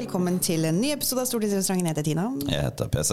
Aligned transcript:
velkommen 0.00 0.38
til 0.40 0.64
en 0.64 0.78
ny 0.80 0.94
episode 0.94 1.20
av 1.20 1.28
Stortingsrestauranten. 1.28 1.84
Jeg 1.84 1.92
heter 1.92 2.06
Tina. 2.06 2.22
Jeg 2.48 2.64
heter 2.64 2.88
PC. 2.88 3.10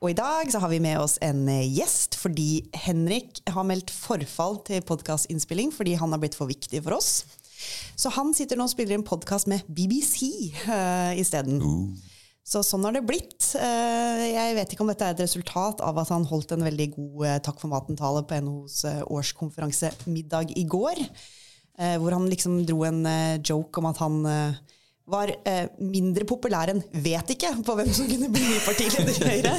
Og 0.00 0.06
i 0.08 0.14
dag 0.16 0.48
så 0.48 0.62
har 0.62 0.70
vi 0.72 0.78
med 0.80 0.96
oss 1.02 1.18
en 1.20 1.42
eh, 1.52 1.66
gjest 1.76 2.16
fordi 2.16 2.62
Henrik 2.86 3.42
har 3.52 3.66
meldt 3.68 3.92
forfall 3.92 4.56
til 4.64 4.80
podkastinnspilling 4.88 5.74
fordi 5.76 5.98
han 6.00 6.14
har 6.14 6.22
blitt 6.22 6.38
for 6.38 6.48
viktig 6.48 6.80
for 6.86 6.96
oss. 6.96 7.26
Så 8.00 8.14
han 8.16 8.32
sitter 8.32 8.56
nå 8.56 8.64
og 8.64 8.72
spiller 8.72 8.96
en 8.96 9.04
podkast 9.04 9.50
med 9.50 9.68
BBC 9.68 10.54
uh, 10.64 11.12
isteden. 11.20 11.60
Så 12.48 12.64
sånn 12.64 12.88
har 12.88 12.96
det 12.96 13.04
blitt. 13.04 13.52
Uh, 13.52 14.24
jeg 14.24 14.56
vet 14.56 14.72
ikke 14.72 14.86
om 14.86 14.92
dette 14.94 15.04
er 15.04 15.12
et 15.12 15.24
resultat 15.26 15.84
av 15.84 16.00
at 16.00 16.16
han 16.16 16.24
holdt 16.32 16.56
en 16.56 16.64
veldig 16.64 16.90
god 16.96 17.22
uh, 17.28 17.38
takk 17.44 17.60
for 17.60 17.76
maten-tale 17.76 18.24
på 18.24 18.40
NHOs 18.40 18.82
uh, 18.88 19.02
årskonferansemiddag 19.04 20.56
i 20.56 20.64
går. 20.64 21.06
Hvor 21.82 22.12
han 22.12 22.28
liksom 22.28 22.60
dro 22.68 22.82
en 22.84 23.00
joke 23.40 23.80
om 23.80 23.86
at 23.88 23.98
han 23.98 24.18
var 25.12 25.32
eh, 25.48 25.66
mindre 25.78 26.26
populær 26.28 26.72
enn 26.72 26.82
vet 27.04 27.34
ikke 27.34 27.52
på 27.66 27.76
hvem 27.78 27.90
som 27.94 28.08
kunne 28.08 28.30
bli 28.32 28.44
ny 28.48 28.58
partileder 28.64 29.12
i 29.12 29.30
Høyre. 29.30 29.54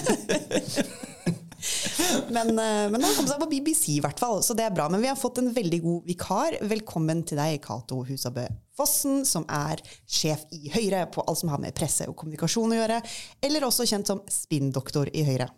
men, 2.36 2.52
eh, 2.58 2.90
men 2.92 3.06
han 3.06 3.16
kom 3.16 3.30
seg 3.30 3.40
på 3.42 3.50
BBC 3.52 3.86
i 3.96 4.02
hvert 4.04 4.20
fall, 4.20 4.42
så 4.46 4.56
det 4.58 4.66
er 4.66 4.76
bra. 4.76 4.90
Men 4.92 5.04
vi 5.04 5.12
har 5.12 5.20
fått 5.20 5.40
en 5.42 5.52
veldig 5.54 5.80
god 5.86 6.10
vikar. 6.10 6.60
Velkommen 6.74 7.24
til 7.28 7.40
deg, 7.40 7.62
Cato 7.64 8.02
Husabø 8.08 8.48
Fossen, 8.78 9.22
som 9.30 9.46
er 9.54 9.82
sjef 10.10 10.48
i 10.56 10.72
Høyre 10.74 11.06
på 11.14 11.24
alt 11.28 11.44
som 11.44 11.52
har 11.54 11.62
med 11.62 11.76
presse 11.78 12.08
og 12.10 12.18
kommunikasjon 12.20 12.74
å 12.74 12.80
gjøre, 12.80 13.02
eller 13.46 13.68
også 13.68 13.86
kjent 13.90 14.10
som 14.10 14.24
spinndoktor 14.32 15.12
i 15.14 15.26
Høyre. 15.28 15.52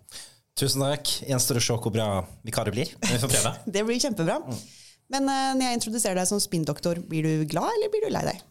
Tusen 0.56 0.84
takk. 0.84 1.10
Gjenstår 1.28 1.60
å 1.60 1.64
se 1.64 1.76
hvor 1.84 1.92
bra 1.92 2.10
vikaret 2.48 2.76
blir. 2.76 2.92
Vi 3.04 3.22
får 3.22 3.32
prøve. 3.32 3.56
det 3.76 3.86
blir 3.88 4.00
kjempebra. 4.00 4.40
Men 5.12 5.30
eh, 5.30 5.54
når 5.56 5.68
jeg 5.68 5.80
introduserer 5.80 6.20
deg 6.20 6.30
som 6.30 6.42
spinndoktor, 6.44 7.02
blir 7.10 7.28
du 7.28 7.48
glad, 7.50 7.72
eller 7.76 7.92
blir 7.92 8.08
du 8.08 8.14
lei 8.16 8.24
deg? 8.30 8.44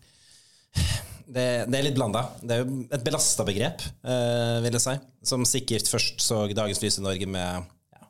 Det, 1.25 1.45
det, 1.71 1.79
er 1.79 1.87
litt 1.87 1.97
blanda. 1.97 2.27
Det 2.43 2.57
er 2.57 2.63
jo 2.63 2.83
et 2.93 3.05
belasta 3.05 3.47
begrep, 3.49 3.85
uh, 4.05 4.61
vil 4.65 4.77
jeg 4.77 4.85
si. 4.85 4.95
Som 5.25 5.47
sikkert 5.49 5.89
først 5.89 6.21
så 6.25 6.45
dagens 6.53 6.83
lys 6.83 7.01
i 7.01 7.05
Norge 7.05 7.29
med 7.31 7.65
ja, 7.97 8.09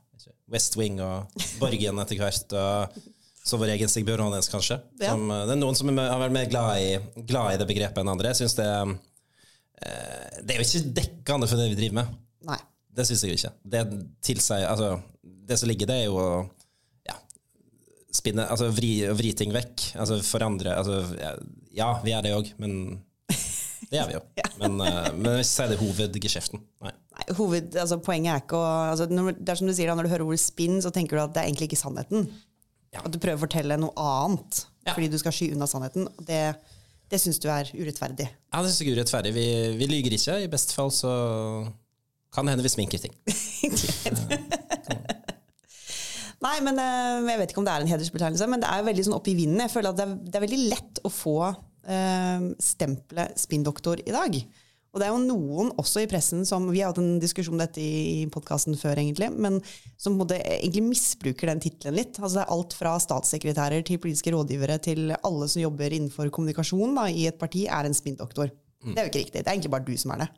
West 0.50 0.78
Wing 0.80 0.98
og 1.04 1.46
Borgen 1.60 2.02
etter 2.02 2.18
hvert. 2.20 2.56
Og 2.58 2.98
så 3.44 3.60
vår 3.60 3.74
egen 3.74 3.90
Sigbjørn 3.92 4.24
Aanes, 4.24 4.48
kanskje. 4.50 4.80
Ja. 5.02 5.12
Som, 5.12 5.28
eh, 5.30 5.44
det 5.44 5.54
er 5.54 5.60
noen 5.60 5.76
som 5.78 5.90
har 6.00 6.20
vært 6.22 6.34
mer 6.34 6.50
glad 6.50 6.80
i, 6.80 7.24
glad 7.28 7.54
i 7.54 7.58
det 7.60 7.68
begrepet 7.68 8.00
enn 8.00 8.12
andre. 8.14 8.32
Jeg 8.32 8.42
synes 8.42 8.56
det, 8.58 8.68
uh, 9.84 10.38
det 10.40 10.54
er 10.56 10.60
jo 10.62 10.66
ikke 10.66 10.94
dekkende 11.00 11.50
for 11.50 11.60
det 11.60 11.70
vi 11.74 11.80
driver 11.82 12.00
med. 12.00 12.20
Nei. 12.48 12.60
Det 12.94 13.06
syns 13.08 13.24
jeg 13.26 13.38
ikke. 13.38 13.52
Det, 13.74 13.82
tilsier, 14.24 14.66
altså, 14.70 14.96
det 15.22 15.58
som 15.60 15.68
ligger, 15.70 15.90
det 15.90 16.02
er 16.02 16.06
jo 16.08 16.24
spinne, 18.14 18.46
altså 18.50 18.70
vri, 18.74 18.96
vri 19.16 19.32
ting 19.36 19.52
vekk. 19.54 19.88
Altså 20.00 20.20
forandre 20.26 20.76
altså, 20.78 21.02
Ja, 21.74 21.96
vi 22.04 22.14
er 22.14 22.24
det 22.24 22.34
òg, 22.36 22.50
men 22.62 22.76
det 23.90 23.98
gjør 23.98 24.10
vi 24.10 24.16
jo. 24.16 24.22
Ja. 24.40 24.50
Men, 24.60 24.76
uh, 24.80 25.08
men 25.16 25.30
hvis 25.38 25.50
jeg 25.50 25.54
sier 25.54 25.72
det 25.72 25.78
er 25.78 25.82
hovedgeskjeften. 25.82 26.62
Nei. 26.84 26.94
Nei, 27.14 27.26
hoved, 27.38 27.76
altså, 27.78 28.00
poenget 28.02 28.32
er 28.32 28.44
ikke 28.44 28.58
å 28.58 28.68
altså, 28.90 29.06
når, 29.10 29.36
Det 29.38 29.52
er 29.52 29.60
som 29.60 29.68
du 29.70 29.74
sier 29.76 29.86
da, 29.86 29.94
Når 29.94 30.08
du 30.08 30.10
hører 30.10 30.24
ordet 30.26 30.42
spinn, 30.42 30.80
så 30.82 30.90
tenker 30.94 31.18
du 31.18 31.24
at 31.24 31.34
det 31.34 31.42
er 31.42 31.50
egentlig 31.50 31.70
ikke 31.70 31.82
sannheten. 31.82 32.28
Ja. 32.94 33.02
At 33.04 33.12
du 33.14 33.20
prøver 33.22 33.38
å 33.38 33.44
fortelle 33.46 33.78
noe 33.80 33.94
annet 33.98 34.64
Ja. 34.84 34.92
fordi 34.94 35.10
du 35.10 35.18
skal 35.18 35.34
sky 35.34 35.50
unna 35.54 35.68
sannheten. 35.70 36.08
Det, 36.26 36.42
det 37.10 37.22
syns 37.22 37.40
du 37.42 37.48
er 37.50 37.70
urettferdig. 37.74 38.28
Ja, 38.30 38.60
det 38.60 38.68
syns 38.70 38.82
jeg 38.82 38.92
er 38.92 39.00
urettferdig. 39.00 39.34
Vi, 39.34 39.46
vi 39.80 39.88
lyger 39.90 40.18
ikke. 40.18 40.42
I 40.44 40.50
beste 40.52 40.76
fall 40.76 40.92
så 40.94 41.14
kan 42.34 42.46
det 42.46 42.54
hende 42.54 42.66
vi 42.66 42.74
sminker 42.74 43.02
ting. 43.02 43.14
Nei, 46.44 46.58
men 46.64 46.80
eh, 46.80 47.30
Jeg 47.32 47.40
vet 47.40 47.54
ikke 47.54 47.62
om 47.62 47.68
det 47.68 47.76
er 47.76 47.84
en 47.84 47.92
hedersbetegnelse, 47.94 48.50
men 48.50 48.64
det 48.64 48.72
er 48.72 48.88
veldig 48.88 49.06
sånn 49.06 49.16
opp 49.16 49.30
i 49.30 49.36
vinden. 49.38 49.62
Jeg 49.64 49.72
føler 49.72 49.94
at 49.94 50.00
det 50.00 50.06
er, 50.08 50.18
det 50.26 50.38
er 50.38 50.44
veldig 50.44 50.60
lett 50.72 51.00
å 51.04 51.12
få 51.12 51.38
uh, 51.48 52.50
stempelet 52.60 53.40
spinndoktor 53.40 54.02
i 54.04 54.14
dag. 54.14 54.38
Og 54.94 55.00
det 55.02 55.08
er 55.08 55.10
jo 55.10 55.22
noen 55.24 55.72
også 55.80 56.04
i 56.04 56.06
pressen 56.06 56.44
som 56.46 56.68
Vi 56.70 56.78
har 56.78 56.92
hatt 56.92 57.00
en 57.02 57.16
diskusjon 57.18 57.56
om 57.56 57.62
dette 57.64 57.82
i, 57.82 58.28
podkasten 58.30 58.76
før, 58.78 59.00
egentlig, 59.02 59.26
men 59.34 59.58
som 59.98 60.12
på 60.12 60.14
en 60.14 60.20
måte 60.20 60.38
egentlig 60.38 60.84
misbruker 60.86 61.50
den 61.50 61.62
tittelen 61.64 61.98
litt. 61.98 62.20
Altså 62.20 62.38
Det 62.38 62.44
er 62.44 62.52
alt 62.54 62.76
fra 62.78 62.92
statssekretærer 63.02 63.82
til 63.88 63.98
politiske 64.02 64.34
rådgivere 64.36 64.78
til 64.84 65.16
alle 65.16 65.50
som 65.50 65.64
jobber 65.64 65.96
innenfor 65.96 66.30
kommunikasjon 66.34 66.94
da, 67.00 67.08
i 67.10 67.26
et 67.30 67.40
parti, 67.40 67.66
er 67.66 67.88
en 67.88 67.96
spinndoktor. 67.96 68.52
Det 68.84 68.94
er 68.94 69.08
jo 69.08 69.10
ikke 69.10 69.24
riktig. 69.24 69.40
Det 69.40 69.48
er 69.48 69.56
egentlig 69.56 69.74
bare 69.74 69.88
du 69.88 69.96
som 69.98 70.14
er 70.14 70.26
det. 70.26 70.30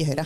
I 0.00 0.08
Høyre. 0.08 0.24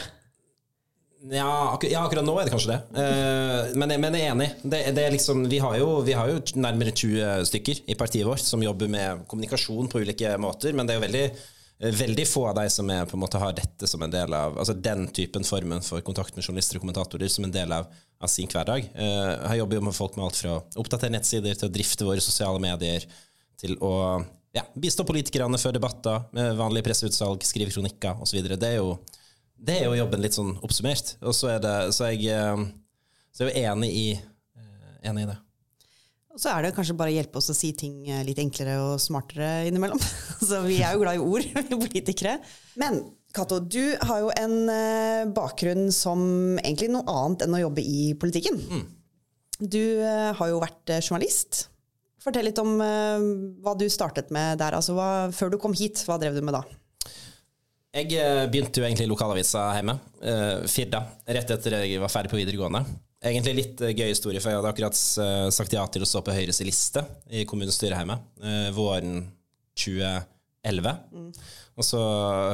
Ja, 1.32 1.72
akkur 1.72 1.88
ja, 1.88 2.02
akkurat 2.04 2.26
nå 2.26 2.34
er 2.36 2.48
det 2.48 2.52
kanskje 2.52 2.74
det. 2.74 2.80
Uh, 2.98 3.72
men, 3.80 3.94
men 4.02 4.16
jeg 4.16 4.26
er 4.26 4.34
enig. 4.34 4.48
Det, 4.60 4.80
det 4.96 5.06
er 5.06 5.14
liksom, 5.14 5.46
vi, 5.48 5.60
har 5.62 5.78
jo, 5.80 5.88
vi 6.04 6.16
har 6.16 6.28
jo 6.28 6.42
nærmere 6.60 6.92
20 6.92 7.46
stykker 7.48 7.80
i 7.88 7.96
partiet 7.96 8.28
vårt 8.28 8.44
som 8.44 8.62
jobber 8.62 8.90
med 8.92 9.24
kommunikasjon 9.30 9.88
på 9.88 10.02
ulike 10.04 10.34
måter, 10.42 10.76
men 10.76 10.84
det 10.84 10.94
er 10.94 11.00
jo 11.00 11.04
veldig, 11.06 11.24
veldig 12.02 12.26
få 12.28 12.44
av 12.50 12.58
de 12.60 12.66
som 12.76 12.92
er, 12.92 13.08
på 13.08 13.16
en 13.16 13.24
måte 13.24 13.40
har 13.40 13.56
dette 13.56 13.88
som 13.88 14.04
en 14.04 14.12
del 14.12 14.36
av 14.36 14.60
altså 14.60 14.76
den 14.76 15.06
typen 15.16 15.48
formen 15.48 15.80
for 15.86 16.04
kontakt 16.04 16.36
med 16.36 16.44
journalister 16.44 16.76
og 16.76 16.84
kommentatorer 16.84 17.32
som 17.32 17.48
en 17.48 17.56
del 17.56 17.72
av, 17.72 17.88
av 18.20 18.32
sin 18.34 18.50
hverdag. 18.52 18.92
Uh, 18.92 19.32
jeg 19.48 19.62
jobber 19.62 19.80
jo 19.80 19.88
med 19.88 19.96
folk 19.96 20.20
med 20.20 20.28
alt 20.28 20.44
fra 20.44 20.58
å 20.58 20.62
oppdatere 20.84 21.16
nettsider 21.16 21.56
til 21.56 21.70
å 21.70 21.76
drifte 21.80 22.10
våre 22.10 22.24
sosiale 22.24 22.60
medier, 22.60 23.08
til 23.64 23.78
å 23.80 23.94
ja, 24.54 24.68
bistå 24.76 25.08
politikerne 25.08 25.58
før 25.58 25.80
debatter, 25.80 26.28
med 26.36 26.52
vanlige 26.60 26.90
presseutsalg, 26.90 27.42
skrive 27.48 27.72
kronikker 27.72 28.20
osv. 28.22 28.44
Det 28.44 28.74
er 28.74 28.82
jo 28.82 28.98
det 29.54 29.78
er 29.80 29.88
jo 29.88 29.96
jobben 29.96 30.22
litt 30.24 30.36
sånn 30.36 30.54
oppsummert. 30.64 31.16
Og 31.24 31.34
så 31.36 31.54
er, 31.54 31.62
det, 31.64 31.74
så 31.96 32.10
jeg, 32.12 32.28
eh, 32.34 32.64
så 33.34 33.46
er 33.46 33.52
jeg 33.52 33.70
enig 33.70 33.90
i, 33.94 34.06
eh, 34.58 34.94
enig 35.10 35.26
i 35.26 35.30
det. 35.30 35.38
Og 36.34 36.42
så 36.42 36.50
er 36.50 36.64
det 36.64 36.72
kanskje 36.74 36.96
bare 36.98 37.12
å 37.12 37.14
hjelpe 37.14 37.38
oss 37.38 37.52
å 37.52 37.56
si 37.56 37.70
ting 37.78 38.08
eh, 38.10 38.24
litt 38.26 38.40
enklere 38.42 38.76
og 38.82 39.02
smartere 39.02 39.68
innimellom. 39.68 40.00
Så 40.48 40.64
vi 40.66 40.80
er 40.82 40.96
jo 40.96 41.04
glad 41.04 41.20
i 41.20 41.22
ord, 41.22 41.46
vi 41.70 41.78
politikere. 41.78 42.40
Men 42.80 42.98
Cato, 43.34 43.60
du 43.62 43.94
har 44.06 44.20
jo 44.22 44.32
en 44.38 45.32
bakgrunn 45.34 45.88
som 45.94 46.20
egentlig 46.60 46.90
noe 46.92 47.06
annet 47.10 47.46
enn 47.46 47.56
å 47.56 47.62
jobbe 47.64 47.82
i 47.82 48.02
politikken. 48.18 48.60
Du 49.58 49.80
eh, 49.80 50.30
har 50.34 50.50
jo 50.50 50.60
vært 50.62 50.96
journalist. 51.00 51.68
Fortell 52.22 52.46
litt 52.48 52.58
om 52.62 52.78
hva 52.80 53.74
du 53.76 53.84
startet 53.92 54.30
med 54.32 54.56
der. 54.58 54.74
Altså, 54.78 54.94
hva, 54.96 55.28
før 55.34 55.52
du 55.52 55.58
kom 55.60 55.74
hit, 55.76 56.02
hva 56.08 56.16
drev 56.18 56.38
du 56.38 56.42
med 56.46 56.56
da? 56.56 56.62
Jeg 57.94 58.10
eh, 58.18 58.44
begynte 58.50 58.80
jo 58.80 58.86
egentlig 58.88 59.06
i 59.06 59.10
lokalavisa 59.10 59.68
hjemme, 59.76 59.94
eh, 60.26 60.64
Firda, 60.70 61.04
rett 61.36 61.50
etter 61.54 61.76
jeg 61.78 62.00
var 62.02 62.10
ferdig 62.10 62.32
på 62.32 62.40
videregående. 62.40 62.80
Egentlig 63.22 63.52
litt 63.54 63.82
eh, 63.86 63.92
gøy 63.94 64.08
historie, 64.10 64.42
for 64.42 64.50
jeg 64.50 64.58
hadde 64.58 64.72
akkurat 64.72 64.98
sagt 65.54 65.76
ja 65.76 65.84
til 65.86 66.02
å 66.02 66.08
stå 66.08 66.24
på 66.26 66.34
Høyres 66.34 66.58
liste 66.66 67.04
i 67.30 67.44
kommunestyret 67.46 68.00
hjemme 68.00 68.18
våren 68.74 69.20
2011. 69.78 70.90
Og 71.78 71.86
så 71.86 72.00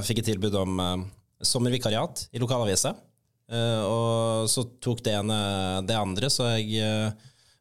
fikk 0.05 0.21
jeg 0.21 0.35
tilbud 0.35 0.59
om 0.61 0.85
sommervikariat 1.41 2.27
i 2.37 2.43
lokalavisa. 2.43 2.93
Og 3.89 4.47
så 4.49 4.65
tok 4.85 5.01
det 5.05 5.17
ene 5.19 5.39
det 5.89 5.97
andre, 5.97 6.29
så 6.33 6.53
jeg 6.53 6.85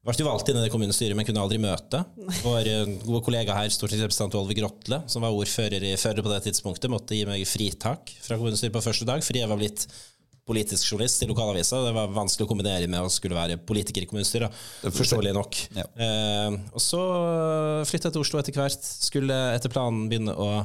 ble 0.08 0.16
jo 0.16 0.28
valgt 0.30 0.50
inn 0.50 0.60
i 0.60 0.64
det 0.64 0.72
kommunestyret, 0.72 1.18
men 1.18 1.28
kunne 1.28 1.42
aldri 1.44 1.60
møte. 1.62 2.04
Vår 2.44 2.70
eh, 2.72 2.94
gode 3.04 3.24
kollega 3.26 3.58
her, 3.58 3.72
stortingsrepresentant 3.74 4.38
Olve 4.40 4.56
Grotle, 4.58 5.02
som 5.12 5.26
var 5.26 5.36
ordfører 5.36 5.84
i 5.90 5.98
Førde 6.00 6.24
på 6.24 6.32
det 6.32 6.44
tidspunktet, 6.48 6.92
måtte 6.92 7.18
gi 7.18 7.26
meg 7.28 7.44
fritak 7.50 8.14
fra 8.24 8.40
kommunestyret 8.40 8.76
på 8.76 8.86
første 8.86 9.08
dag, 9.10 9.24
fordi 9.26 9.44
jeg 9.44 9.52
var 9.52 9.60
blitt 9.60 9.86
politisk 10.50 10.94
journalist 10.94 11.22
i 11.22 11.28
lokalavisa. 11.30 11.84
Det 11.86 11.94
var 11.94 12.14
vanskelig 12.16 12.48
å 12.48 12.50
kombinere 12.50 12.88
med 12.90 13.06
å 13.06 13.12
skulle 13.14 13.38
være 13.38 13.60
politiker 13.70 14.06
i 14.06 14.10
kommunestyret. 14.10 14.56
Forståelig 14.88 15.34
nok. 15.38 15.60
Ja. 15.78 15.86
Eh, 16.06 16.56
og 16.74 16.82
så 16.82 17.02
flytta 17.86 18.10
jeg 18.10 18.16
til 18.16 18.24
Oslo 18.24 18.42
etter 18.42 18.58
hvert. 18.58 18.88
Skulle 19.10 19.38
etter 19.54 19.74
planen 19.74 20.08
begynne 20.10 20.34
å 20.34 20.64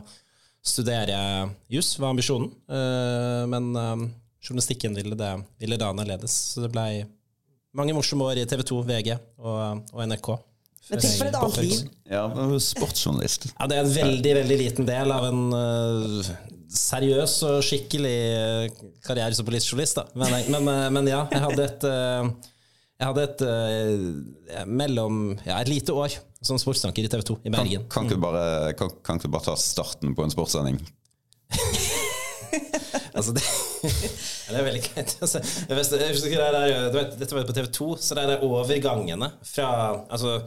studere 0.65 1.19
juss, 1.73 1.99
var 1.99 2.15
ambisjonen. 2.15 2.49
Eh, 2.71 3.43
men 3.53 3.75
eh, 3.77 4.07
journalistikken 4.45 4.97
ville, 4.97 5.19
det, 5.21 5.35
ville 5.61 5.79
det 5.81 5.91
annerledes. 5.91 6.39
Så 6.55 6.65
det 6.65 6.73
ble 6.73 6.87
mange 7.75 7.95
morsomme 7.97 8.27
år 8.31 8.41
i 8.43 8.47
TV 8.51 8.63
2, 8.71 8.81
VG 8.89 9.15
og, 9.39 9.85
og 9.93 10.03
NRK. 10.09 10.29
Men 10.91 11.01
tenk 11.01 11.15
for 11.17 11.29
et 11.31 11.37
annet 11.41 11.61
liv. 11.65 11.85
Ja, 12.13 12.23
sportsjournalist. 12.61 13.47
Ja, 13.55 13.67
det 13.71 13.79
er 13.79 13.87
en 13.87 13.95
veldig, 13.95 14.33
veldig 14.43 14.59
liten 14.61 14.89
del 14.89 15.13
av 15.15 15.25
en 15.31 15.39
uh, 15.57 16.33
seriøs 16.75 17.37
og 17.49 17.61
skikkelig 17.65 18.17
øh, 18.35 18.67
karriere 19.07 19.37
som 19.39 19.47
politisk 19.49 19.73
journalist, 19.73 19.97
da. 20.01 20.05
Men, 20.19 20.35
jeg- 20.35 20.51
men, 20.53 20.69
men 20.99 21.09
ja, 21.09 21.23
jeg 21.33 21.43
hadde 21.47 21.65
et 21.71 21.87
uh, 21.89 22.53
Jeg 23.01 23.09
hadde 23.09 23.25
et 23.31 23.45
uh, 23.49 24.67
mellom 24.69 25.23
Ja, 25.47 25.61
et 25.65 25.71
lite 25.73 25.95
år 25.97 26.15
som 26.45 26.59
sportsanker 26.61 27.07
i 27.07 27.09
TV 27.09 27.23
2 27.25 27.39
i 27.41 27.49
Kan, 27.49 27.55
Bergen. 27.57 27.87
kan, 27.89 28.05
ikke 28.05 28.19
du 28.19 28.25
bare, 28.27 28.45
kan, 28.77 28.91
kan 29.07 29.17
ikke 29.17 29.31
du 29.31 29.33
bare 29.39 29.49
ta 29.49 29.55
starten 29.57 30.13
på 30.19 30.27
en 30.27 30.35
sportssending? 30.35 30.77
Altså, 33.17 33.33
det, 33.37 33.43
det 33.85 34.59
er 34.59 34.67
veldig 34.67 34.83
greit. 34.89 35.13
Altså, 35.23 35.39
jeg 35.45 35.77
vet- 35.79 35.95
jeg 36.01 36.13
husker 36.17 36.35
det 36.35 36.51
der, 36.57 36.91
vet, 36.95 37.17
dette 37.21 37.37
var 37.37 37.47
på 37.49 37.55
TV 37.57 37.69
2, 37.79 37.89
så 38.03 38.17
det 38.19 38.25
er 38.25 38.33
de 38.35 38.47
overgangene 38.49 39.29
fra 39.47 39.69
altså, 40.09 40.39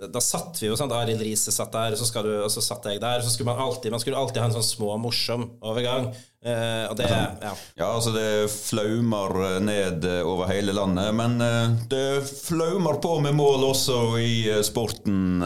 Da 0.00 0.20
satt 0.24 0.56
vi 0.62 0.70
jo, 0.70 0.76
sånn, 0.80 0.90
Arild 0.96 1.20
Riise 1.20 1.52
satt 1.52 1.74
der, 1.76 1.92
og 1.92 2.00
så, 2.00 2.06
skal 2.08 2.24
du, 2.24 2.32
og 2.42 2.50
så 2.50 2.62
satt 2.64 2.86
jeg 2.88 3.02
der. 3.02 3.20
Så 3.22 3.30
skulle 3.34 3.50
man 3.52 3.60
alltid 3.60 3.92
Man 3.92 4.00
skulle 4.00 4.16
alltid 4.18 4.40
ha 4.40 4.46
en 4.48 4.54
sånn 4.56 4.64
små, 4.64 4.94
morsom 5.02 5.44
overgang. 5.60 6.08
Eh, 6.40 6.86
og 6.88 6.94
det 6.96 7.04
Ja. 7.10 7.52
Ja, 7.76 7.90
altså 7.98 8.14
det 8.14 8.26
flaumer 8.50 9.34
eh, 9.44 9.58
ned 9.60 10.06
eh, 10.08 10.22
over 10.24 10.48
hele 10.48 10.72
landet, 10.72 11.12
men 11.14 11.36
eh, 11.44 11.74
det 11.92 12.06
flaumer 12.30 12.96
på 13.04 13.18
med 13.20 13.36
mål 13.36 13.66
også 13.74 14.00
i 14.24 14.32
sporten, 14.64 15.44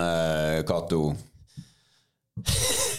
Cato. 0.70 1.08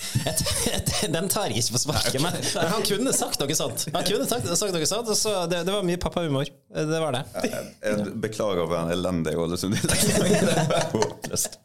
Den 1.16 1.28
tar 1.30 1.50
jeg 1.52 1.58
ikke 1.64 1.76
på 1.76 1.80
sparket, 1.86 2.22
men, 2.24 2.34
men 2.56 2.68
han 2.72 2.84
kunne 2.88 3.14
sagt 3.16 3.40
noe 3.44 3.56
sånt. 3.58 3.86
Han 3.94 4.06
kunne 4.08 4.26
sagt, 4.30 4.48
sagt 4.58 4.74
noe 4.76 4.88
sånt, 4.90 5.12
så 5.20 5.32
det, 5.52 5.60
det 5.68 5.74
var 5.76 5.84
mye 5.86 6.00
pappahumor. 6.02 6.46
Det 6.76 7.00
var 7.04 7.12
det. 7.20 7.24
Jeg, 7.46 7.52
jeg 7.86 7.96
beklager 8.26 8.66
for 8.68 8.78
en 8.82 8.92
elendig 8.96 9.34
Ålesund-dialekten. 9.46 11.62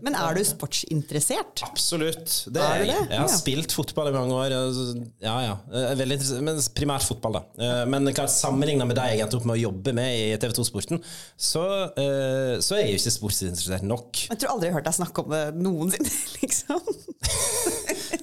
Men 0.00 0.14
er 0.16 0.32
du 0.32 0.40
sportsinteressert? 0.48 1.60
Absolutt. 1.66 2.30
Det 2.48 2.62
Er 2.64 2.64
er 2.64 2.80
det 2.80 2.86
jeg. 2.94 3.02
har 3.10 3.26
Ja. 3.26 3.28
spilt 3.28 3.74
fotball 3.76 4.08
i 4.08 4.12
mange 4.14 4.32
år. 4.32 4.54
Ja, 5.20 5.34
ja. 5.44 5.56
Er 5.68 5.98
Veldig 6.00 6.16
interessert, 6.16 6.40
men 6.46 6.56
primært 6.78 7.04
fotball, 7.04 7.36
da. 7.36 7.42
Eh, 7.60 7.82
Men 7.92 8.08
klart, 8.16 8.32
sammenligna 8.32 8.86
med 8.88 8.96
deg 8.96 9.12
jeg 9.18 9.26
endte 9.26 9.36
opp 9.36 9.44
med 9.50 9.58
å 9.58 9.60
jobbe 9.66 9.92
med 9.98 10.08
i 10.16 10.32
TV 10.40 10.54
2-sporten, 10.56 11.02
så, 11.36 11.64
eh, 11.92 12.56
så 12.64 12.78
er 12.78 12.86
jeg 12.86 12.94
jo 12.94 13.02
ikke 13.02 13.12
sportsinteressert 13.18 13.84
nok. 13.84 14.16
Jeg 14.32 14.40
tror 14.40 14.54
aldri 14.54 14.70
jeg 14.70 14.72
har 14.72 14.80
hørt 14.80 14.88
deg 14.88 14.96
snakke 14.96 15.26
om 15.26 15.30
det 15.36 15.42
noensinne, 15.60 16.14
liksom. 16.40 16.80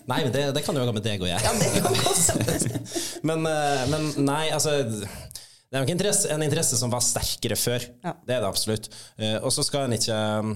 Nei, 0.10 0.24
men 0.26 0.34
det, 0.34 0.44
det 0.56 0.64
kan 0.66 0.78
jo 0.78 0.84
ha 0.86 0.94
med 0.96 1.06
deg 1.06 1.22
og 1.22 1.30
jeg. 1.30 1.44
Ja, 1.46 1.54
det 1.60 1.84
kan 1.84 2.00
også. 2.10 2.38
Men, 3.30 3.44
eh, 3.46 3.82
men 3.92 4.06
nei, 4.24 4.46
altså 4.56 4.72
Det 4.80 5.76
er 5.76 5.84
jo 5.84 5.86
ikke 5.86 6.14
en 6.34 6.46
interesse 6.46 6.78
som 6.80 6.92
var 6.92 7.04
sterkere 7.04 7.58
før. 7.60 7.84
Ja. 8.06 8.14
Det 8.26 8.36
er 8.38 8.42
det 8.46 8.48
absolutt. 8.48 8.88
Eh, 9.20 9.36
Og 9.44 9.52
så 9.54 9.66
skal 9.68 9.86
en 9.86 9.96
ikke 9.98 10.16
um, 10.40 10.54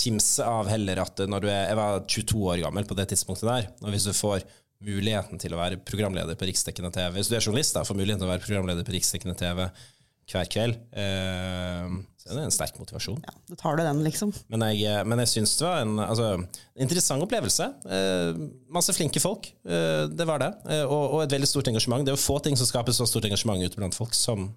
kimse 0.00 0.46
av 0.48 0.70
heller 0.72 1.02
at 1.04 1.20
når 1.28 1.44
du 1.44 1.48
er 1.52 1.68
Jeg 1.68 1.78
var 1.78 2.00
22 2.08 2.40
år 2.54 2.62
gammel 2.64 2.88
på 2.88 2.96
det 2.98 3.10
tidspunktet 3.12 3.46
der. 3.50 3.68
Og 3.84 3.92
hvis 3.92 4.08
du 4.08 4.14
får 4.16 4.46
muligheten 4.80 5.38
til 5.38 5.52
å 5.52 5.60
være 5.60 5.76
programleder 5.84 6.38
på 6.40 6.48
riksdekkende 6.48 6.88
TV 6.94 7.18
Hvis 7.18 7.28
du 7.28 7.36
er 7.36 7.44
journalist, 7.44 7.76
da, 7.76 7.84
får 7.84 7.98
muligheten 8.00 8.24
til 8.24 8.30
å 8.30 8.32
være 8.32 8.46
programleder 8.46 8.86
på 8.88 8.96
riksdekkende 8.96 9.36
TV 9.38 9.66
hver 10.30 10.48
kveld, 10.52 10.76
eh, 10.96 11.90
så 12.20 12.30
er 12.30 12.36
det 12.38 12.44
en 12.46 12.52
sterk 12.54 12.76
motivasjon. 12.78 13.18
Ja, 13.24 13.32
da 13.50 13.56
tar 13.58 13.78
du 13.78 13.82
den, 13.82 14.02
liksom. 14.04 14.32
Men 14.52 14.62
jeg, 14.76 15.06
men 15.08 15.22
jeg 15.24 15.30
syns 15.32 15.54
det 15.58 15.66
var 15.66 15.82
en 15.82 15.94
altså, 16.04 16.28
interessant 16.86 17.24
opplevelse. 17.24 17.66
Eh, 17.90 18.40
masse 18.72 18.94
flinke 18.96 19.22
folk. 19.24 19.48
Eh, 19.64 20.04
det 20.12 20.26
var 20.28 20.42
det. 20.44 20.50
Eh, 20.70 20.84
og, 20.84 21.16
og 21.16 21.24
et 21.24 21.32
veldig 21.34 21.48
stort 21.50 21.70
engasjement. 21.72 22.04
Det 22.06 22.12
er 22.12 22.18
jo 22.18 22.22
få 22.22 22.38
ting 22.44 22.58
som 22.60 22.68
skaper 22.68 22.94
så 22.96 23.08
stort 23.08 23.26
engasjement 23.30 23.62
ute 23.64 23.80
blant 23.80 23.96
folk 23.96 24.14
som 24.14 24.50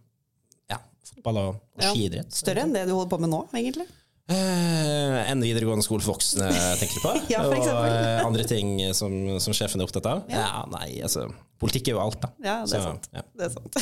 ja, 0.71 0.77
fotball 1.15 1.41
og, 1.47 1.59
og 1.77 1.85
Ja. 1.87 1.93
skiidrett. 1.95 2.35
Større 2.35 2.67
enn 2.67 2.75
det 2.75 2.85
du 2.89 2.93
holder 2.97 3.13
på 3.15 3.21
med 3.23 3.31
nå, 3.33 3.41
egentlig. 3.57 3.87
Eh, 4.31 5.31
en 5.31 5.41
videregående 5.43 5.83
skole 5.83 5.99
for 6.03 6.13
voksne, 6.15 6.47
tenker 6.79 6.95
du 6.95 7.03
på? 7.03 7.11
Ja, 7.33 7.41
for 7.43 7.51
og 7.51 7.57
eksempel. 7.59 7.89
og 7.91 8.27
andre 8.29 8.45
ting 8.47 8.69
som, 8.95 9.15
som 9.43 9.55
sjefen 9.55 9.81
er 9.83 9.87
opptatt 9.89 10.07
av? 10.07 10.21
Ja. 10.31 10.61
nei, 10.71 10.93
altså 11.03 11.25
Politikk 11.59 11.89
er 11.91 11.97
jo 11.97 12.01
alt, 12.03 12.19
da. 12.23 12.29
Ja, 12.43 12.55
det 12.63 12.77
er 12.77 12.81
Så, 12.81 12.87
sant. 12.87 13.09
ja. 13.11 13.23
Det 13.39 13.49
er 13.49 13.53
sant. 13.53 13.77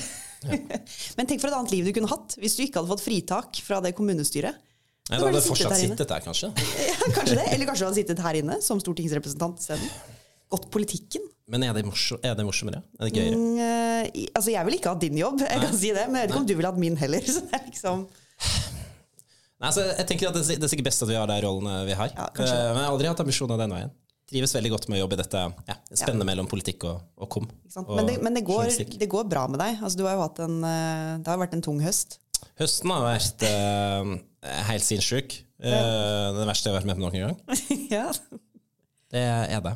Men 1.19 1.29
tenk 1.29 1.43
for 1.43 1.51
et 1.51 1.57
annet 1.59 1.73
liv 1.75 1.85
du 1.85 1.93
kunne 1.93 2.09
hatt 2.09 2.35
hvis 2.41 2.57
du 2.57 2.63
ikke 2.65 2.81
hadde 2.81 2.89
fått 2.95 3.05
fritak 3.05 3.61
fra 3.65 3.79
det 3.85 3.93
kommunestyret. 3.97 4.57
Nei, 5.09 5.17
da 5.19 5.27
hadde 5.27 5.41
du 5.41 5.45
fortsatt 5.45 5.73
der 5.75 5.81
sittet 5.83 6.09
der, 6.13 6.25
kanskje. 6.25 6.49
Ja, 6.89 6.97
kanskje 7.13 7.37
det. 7.37 7.45
Eller 7.53 7.69
kanskje 7.69 7.83
du 7.85 7.87
hadde 7.89 7.99
sittet 8.01 8.21
her 8.25 8.37
inne 8.41 8.57
som 8.65 8.81
stortingsrepresentant 8.81 9.61
isteden. 9.61 9.93
Gått 10.51 10.67
politikken. 10.73 11.25
Men 11.51 11.65
er 11.67 11.73
det, 11.77 11.83
er 12.21 12.35
det 12.37 12.45
morsommere? 12.47 12.81
Er 12.99 13.09
det 13.09 13.13
gøyere? 13.17 13.37
Mm, 13.37 13.57
eh, 13.65 14.27
altså, 14.37 14.53
jeg 14.53 14.67
vil 14.67 14.77
ikke 14.77 14.93
ha 14.93 14.99
din 15.01 15.17
jobb, 15.21 15.41
jeg 15.45 15.63
kan 15.65 15.73
si 15.77 15.89
det, 15.95 16.05
men 16.09 16.21
jeg 16.21 16.29
vet 16.29 16.33
ikke 16.33 16.41
om 16.43 16.49
du 16.49 16.53
ville 16.55 16.71
hatt 16.71 16.81
min 16.81 16.97
heller. 17.01 17.25
Så 17.27 17.43
det 17.45 17.57
er 17.59 17.65
liksom 17.69 18.05
Nei, 19.61 19.69
så 19.75 19.83
jeg 19.85 20.05
tenker 20.09 20.29
at 20.31 20.37
det, 20.37 20.41
er- 20.49 20.59
det 20.61 20.65
er 20.67 20.71
sikkert 20.73 20.87
best 20.89 21.03
at 21.05 21.09
vi 21.11 21.17
har 21.19 21.27
de 21.29 21.35
rollene 21.45 21.75
vi 21.85 21.93
har. 21.97 22.09
Ja. 22.15 22.27
Eh, 22.33 22.45
men 22.45 22.79
jeg 22.81 22.85
har 22.85 22.93
aldri 22.95 23.09
hatt 23.11 23.21
ambisjoner 23.23 23.59
den 23.61 23.75
veien. 23.75 23.91
Trives 24.31 24.53
veldig 24.55 24.69
godt 24.71 24.85
med 24.89 24.95
å 24.97 25.01
jobbe 25.03 25.17
i 25.17 25.19
dette 25.19 25.39
ja, 25.67 25.75
spennet 25.91 26.23
mellom 26.29 26.47
politikk 26.47 26.85
og, 26.87 27.01
og 27.19 27.27
kom. 27.33 27.49
Og 27.81 27.89
Men, 27.97 28.05
det, 28.07 28.13
men 28.23 28.37
det, 28.37 28.45
går, 28.47 28.69
det 29.01 29.09
går 29.11 29.25
bra 29.27 29.43
med 29.51 29.59
deg. 29.59 29.81
Altså, 29.83 29.99
du 29.99 30.05
har 30.07 30.15
jo 30.15 30.23
hatt 30.23 30.39
en, 30.45 30.55
eh, 30.63 31.17
det 31.19 31.27
har 31.33 31.41
vært 31.41 31.57
en 31.57 31.63
tung 31.67 31.81
høst. 31.83 32.17
Høsten 32.61 32.93
har 32.95 33.03
vært 33.09 33.43
eh, 33.51 34.13
helt 34.71 34.87
sinnssyk. 34.87 35.35
Eh, 35.61 36.31
Den 36.39 36.47
verste 36.49 36.69
jeg 36.69 36.73
har 36.73 36.79
vært 36.79 36.89
med 36.89 36.97
på 36.97 37.03
noen 37.03 37.27
gang. 37.27 37.59
ja. 37.97 38.07
Det 39.11 39.25
er 39.27 39.61
det. 39.67 39.75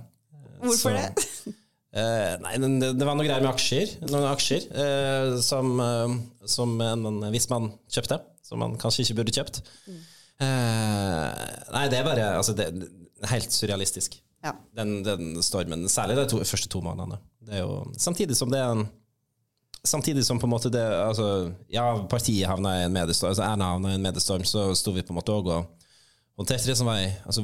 Hvorfor 0.63 0.95
Så- 0.95 0.97
det? 0.97 1.53
Eh, 1.95 2.33
nei, 2.43 2.57
det, 2.59 2.89
det 2.99 3.05
var 3.07 3.15
noe 3.15 3.23
greier 3.23 3.39
med 3.39 3.53
aksjer. 3.53 3.93
Noen 4.09 4.25
aksjer 4.27 4.65
eh, 4.67 5.35
som, 5.39 5.69
som 6.43 6.73
en, 6.83 7.05
en 7.07 7.21
viss 7.31 7.45
mann 7.47 7.69
kjøpte, 7.87 8.17
som 8.45 8.61
man 8.61 8.77
kanskje 8.81 9.05
ikke 9.05 9.21
burde 9.21 9.33
kjøpt. 9.35 9.63
Eh, 9.89 11.31
nei, 11.73 11.85
det 11.91 11.99
er 11.99 12.05
bare 12.05 12.27
altså, 12.35 12.53
det, 12.57 12.69
helt 13.31 13.55
surrealistisk. 13.55 14.19
Ja. 14.45 14.53
Den, 14.77 14.99
den 15.05 15.41
stormen. 15.43 15.87
Særlig 15.89 16.19
de 16.19 16.27
to, 16.29 16.43
første 16.45 16.69
to 16.69 16.83
månedene. 16.85 17.17
Det 17.45 17.57
er 17.57 17.65
jo, 17.65 17.81
samtidig 17.97 18.37
som 18.37 18.53
det 18.53 18.61
er 18.61 18.75
en 18.75 18.87
Samtidig 19.85 20.23
som 20.25 20.39
på 20.41 20.47
en 20.47 20.49
måte 20.49 20.71
det 20.73 20.81
altså, 20.81 21.51
Ja, 21.69 21.83
partiet 22.09 22.47
havna 22.49 22.71
i 22.79 22.85
en 22.87 22.93
mediestorm, 22.95 23.35
altså 23.35 23.43
Erna 23.45 23.67
havna 23.75 23.91
i 23.91 23.97
en 23.99 24.01
mediestorm, 24.01 24.41
så 24.41 24.71
sto 24.73 24.89
vi 24.95 25.03
på 25.05 25.13
en 25.13 25.19
måte 25.19 25.35
òg 25.35 25.51
og 25.53 25.67
håndterte 26.39 26.71
det 26.71 26.77
som 26.79 26.89
var 26.89 27.03
ei 27.03 27.11
altså, 27.21 27.43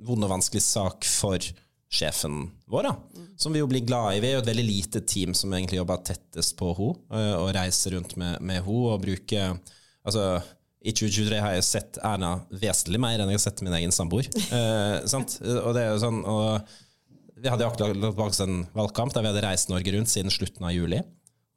vond 0.00 0.24
og 0.24 0.32
vanskelig 0.32 0.62
sak 0.64 1.04
for 1.04 1.44
sjefen 1.92 2.38
vår, 2.72 2.88
da. 2.88 2.94
Som 3.36 3.52
vi 3.52 3.60
jo 3.60 3.68
blir 3.68 3.84
glad 3.84 4.16
i. 4.16 4.22
Vi 4.24 4.30
er 4.30 4.38
jo 4.38 4.42
et 4.42 4.48
veldig 4.48 4.64
lite 4.64 5.04
team 5.04 5.36
som 5.36 5.52
egentlig 5.52 5.82
jobber 5.82 6.00
tettest 6.08 6.56
på 6.56 6.72
henne, 6.78 7.26
og 7.36 7.52
reiser 7.54 7.98
rundt 7.98 8.16
med, 8.16 8.40
med 8.40 8.64
henne 8.64 8.94
og 8.94 9.04
bruker 9.04 9.58
Altså, 10.04 10.24
i 10.84 10.92
2023 10.92 11.40
har 11.40 11.54
jeg 11.56 11.66
sett 11.66 11.98
Erna 12.04 12.34
vesentlig 12.52 13.00
mer 13.00 13.16
enn 13.16 13.30
jeg 13.32 13.40
har 13.40 13.44
sett 13.46 13.62
min 13.64 13.76
egen 13.80 13.94
samboer. 13.94 14.28
Eh. 14.54 14.98
Og 15.64 15.70
det 15.74 15.82
er 15.82 15.94
jo 15.94 16.02
sånn 16.02 16.20
og 16.28 16.74
Vi 17.40 17.50
hadde 17.50 17.66
akkurat 17.66 17.96
lagt 17.98 18.16
bak 18.16 18.32
oss 18.32 18.42
en 18.44 18.62
valgkamp 18.76 19.12
der 19.12 19.24
vi 19.24 19.30
hadde 19.32 19.44
reist 19.44 19.70
Norge 19.72 19.92
rundt 19.92 20.12
siden 20.12 20.32
slutten 20.32 20.64
av 20.64 20.72
juli. 20.72 21.00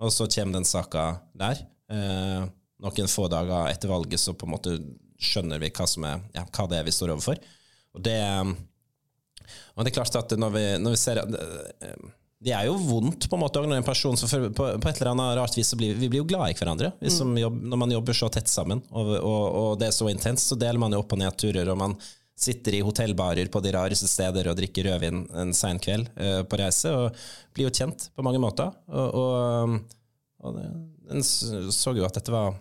Og 0.04 0.12
så 0.14 0.28
kommer 0.32 0.58
den 0.58 0.68
saka 0.68 1.04
der. 1.38 1.62
Eh, 1.92 2.48
noen 2.84 3.12
få 3.12 3.28
dager 3.32 3.70
etter 3.72 3.92
valget 3.92 4.22
så 4.22 4.34
på 4.38 4.48
en 4.48 4.54
måte 4.56 4.78
skjønner 5.18 5.62
vi 5.62 5.72
hva, 5.74 5.88
som 5.90 6.06
er, 6.06 6.26
ja, 6.36 6.44
hva 6.46 6.66
det 6.70 6.80
er 6.80 6.88
vi 6.88 6.94
står 6.94 7.14
overfor. 7.16 7.40
Og 7.98 8.04
det, 8.06 8.18
og 9.74 9.82
det 9.82 9.92
er 9.92 9.96
klart 9.96 10.20
at 10.20 10.36
når 10.38 10.54
vi, 10.54 10.66
når 10.84 10.94
vi 10.96 11.02
ser 11.02 11.22
eh, 11.24 11.96
Det 12.38 12.54
er 12.54 12.68
jo 12.68 12.76
vondt 12.78 13.26
på 13.30 13.34
en 13.34 13.42
måte 13.42 13.62
når 13.66 13.80
en 13.80 13.86
person 13.86 14.18
som 14.20 14.30
på, 14.30 14.66
på 14.78 14.90
et 14.90 15.00
eller 15.00 15.10
annet 15.16 15.38
rart 15.40 15.56
vis 15.58 15.72
så 15.74 15.78
blir 15.80 15.98
vi 15.98 16.10
blir 16.10 16.22
jo 16.22 16.28
glad 16.30 16.54
i 16.54 16.58
hverandre 16.58 16.92
som 17.10 17.32
jobb, 17.40 17.56
når 17.66 17.82
man 17.82 17.94
jobber 17.96 18.18
så 18.18 18.30
tett 18.34 18.52
sammen, 18.52 18.84
og, 18.92 19.10
og, 19.18 19.46
og 19.62 19.72
det 19.82 19.90
er 19.90 19.96
så 19.96 20.10
intenst, 20.12 20.52
så 20.52 20.58
deler 20.60 20.78
man 20.82 20.94
jo 20.94 21.02
opp- 21.02 21.16
og 21.18 21.22
nedturer, 21.24 21.72
og 21.74 21.80
man 21.82 21.98
sitter 22.38 22.78
i 22.78 22.84
hotellbarer 22.86 23.50
på 23.50 23.62
de 23.66 23.72
rareste 23.74 24.06
steder 24.06 24.52
og 24.52 24.60
drikker 24.60 24.86
rødvin 24.86 25.24
en 25.42 25.56
sein 25.58 25.82
kveld 25.82 26.12
uh, 26.14 26.44
på 26.46 26.62
reise, 26.62 26.94
og 26.94 27.18
blir 27.58 27.66
jo 27.66 27.74
kjent 27.74 28.12
på 28.14 28.26
mange 28.26 28.42
måter. 28.44 28.70
Og, 28.86 29.18
og, 29.18 30.54
en 31.10 31.26
så 31.26 31.96
jo 31.98 32.06
at 32.06 32.20
dette 32.20 32.30
var 32.36 32.54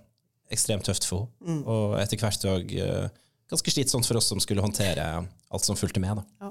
ekstremt 0.55 0.89
tøft 0.89 1.05
for 1.05 1.29
henne, 1.45 1.61
og 1.69 1.99
etter 2.01 2.23
hvert 2.23 2.49
òg 2.49 2.73
ganske 3.51 3.75
slitsomt 3.75 4.09
for 4.09 4.17
oss 4.19 4.33
som 4.33 4.41
skulle 4.41 4.65
håndtere 4.65 5.05
alt 5.53 5.69
som 5.69 5.77
fulgte 5.77 6.01
med. 6.01 6.23
da. 6.23 6.51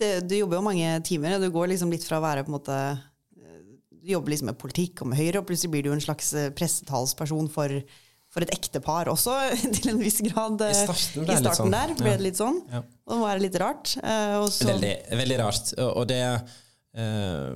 Det, 0.00 0.10
du 0.28 0.34
jobber 0.38 0.58
jo 0.60 0.64
mange 0.66 0.94
timer, 1.06 1.36
og 1.36 1.44
du 1.46 1.50
går 1.54 1.70
liksom 1.74 1.92
litt 1.92 2.04
fra 2.06 2.18
å 2.20 2.24
være 2.24 2.42
på 2.46 2.50
en 2.52 2.56
måte 2.58 2.76
eh, 2.76 3.60
Du 3.90 4.10
jobber 4.12 4.34
liksom 4.34 4.50
med 4.52 4.58
politikk 4.60 5.02
og 5.04 5.10
med 5.12 5.18
Høyre, 5.20 5.40
og 5.42 5.48
plutselig 5.48 5.72
blir 5.76 5.86
du 5.86 5.92
en 5.94 6.02
slags 6.04 6.32
eh, 6.36 6.50
pressetalsperson 6.56 7.48
for, 7.52 7.74
for 8.32 8.44
et 8.46 8.52
ektepar 8.56 9.08
også, 9.12 9.34
til 9.78 9.90
en 9.94 10.02
viss 10.02 10.20
grad. 10.26 10.60
eh, 10.66 10.74
I 10.74 10.84
starten 10.84 11.24
ble 11.26 11.34
I 11.34 11.40
starten 11.42 11.62
sånn, 11.64 11.74
der 11.78 11.94
ble 11.98 12.12
det 12.18 12.26
litt 12.28 12.40
sånn. 12.40 12.60
Ja. 12.72 12.82
Og 13.06 13.14
det 13.14 13.18
må 13.22 13.28
være 13.30 13.44
litt 13.46 13.58
rart. 13.62 13.96
eh, 14.02 14.36
Veldig, 14.70 14.94
veldig 15.24 15.40
rart. 15.42 15.72
Og, 15.86 16.04
det 16.10 16.20
eh, 16.22 17.52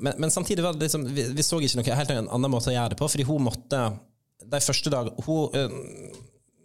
men, 0.00 0.12
men 0.18 0.30
samtidig 0.30 0.64
var 0.66 0.76
det 0.76 0.86
liksom 0.88 1.06
vi, 1.10 1.28
vi 1.34 1.42
så 1.46 1.58
ikke 1.62 1.80
noe 1.80 1.98
helt 2.02 2.12
en 2.14 2.28
annen 2.28 2.52
måte 2.52 2.70
å 2.70 2.76
gjøre 2.76 2.92
det 2.94 3.00
på, 3.00 3.08
fordi 3.10 3.26
hun 3.28 3.46
måtte 3.48 3.80
De 4.46 4.60
første 4.62 4.90
dag 4.92 5.08
hun, 5.26 5.56
eh, 5.56 5.72